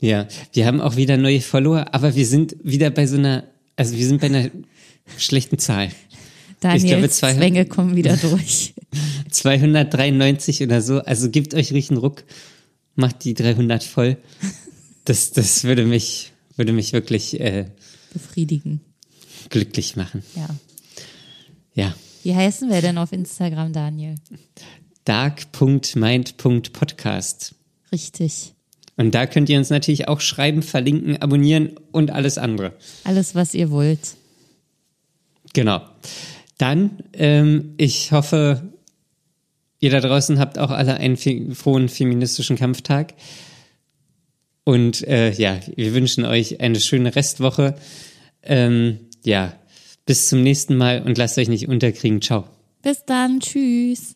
[0.00, 3.44] Ja, wir haben auch wieder neue Follower, aber wir sind wieder bei so einer,
[3.76, 4.50] also wir sind bei einer
[5.18, 5.90] schlechten Zahl.
[6.60, 8.74] Daniels glaube, zwei- Zwänge kommen wieder durch.
[9.30, 10.98] 293 oder so.
[11.00, 12.24] Also gebt euch richtig einen Ruck,
[12.94, 14.16] macht die 300 voll.
[15.04, 17.66] Das, das würde mich, würde mich wirklich äh,
[18.12, 18.80] Befriedigen.
[19.48, 20.22] glücklich machen.
[20.36, 20.48] Ja.
[21.74, 21.94] Ja.
[22.22, 24.16] Wie heißen wir denn auf Instagram, Daniel?
[25.04, 27.54] dark.mind.podcast.
[27.90, 28.52] Richtig.
[28.96, 32.74] Und da könnt ihr uns natürlich auch schreiben, verlinken, abonnieren und alles andere.
[33.04, 34.16] Alles, was ihr wollt.
[35.54, 35.80] Genau.
[36.58, 38.74] Dann, ähm, ich hoffe,
[39.78, 43.14] ihr da draußen habt auch alle einen frohen feministischen Kampftag.
[44.70, 47.74] Und äh, ja, wir wünschen euch eine schöne Restwoche.
[48.44, 49.52] Ähm, ja,
[50.06, 52.22] bis zum nächsten Mal und lasst euch nicht unterkriegen.
[52.22, 52.44] Ciao.
[52.80, 53.40] Bis dann.
[53.40, 54.14] Tschüss.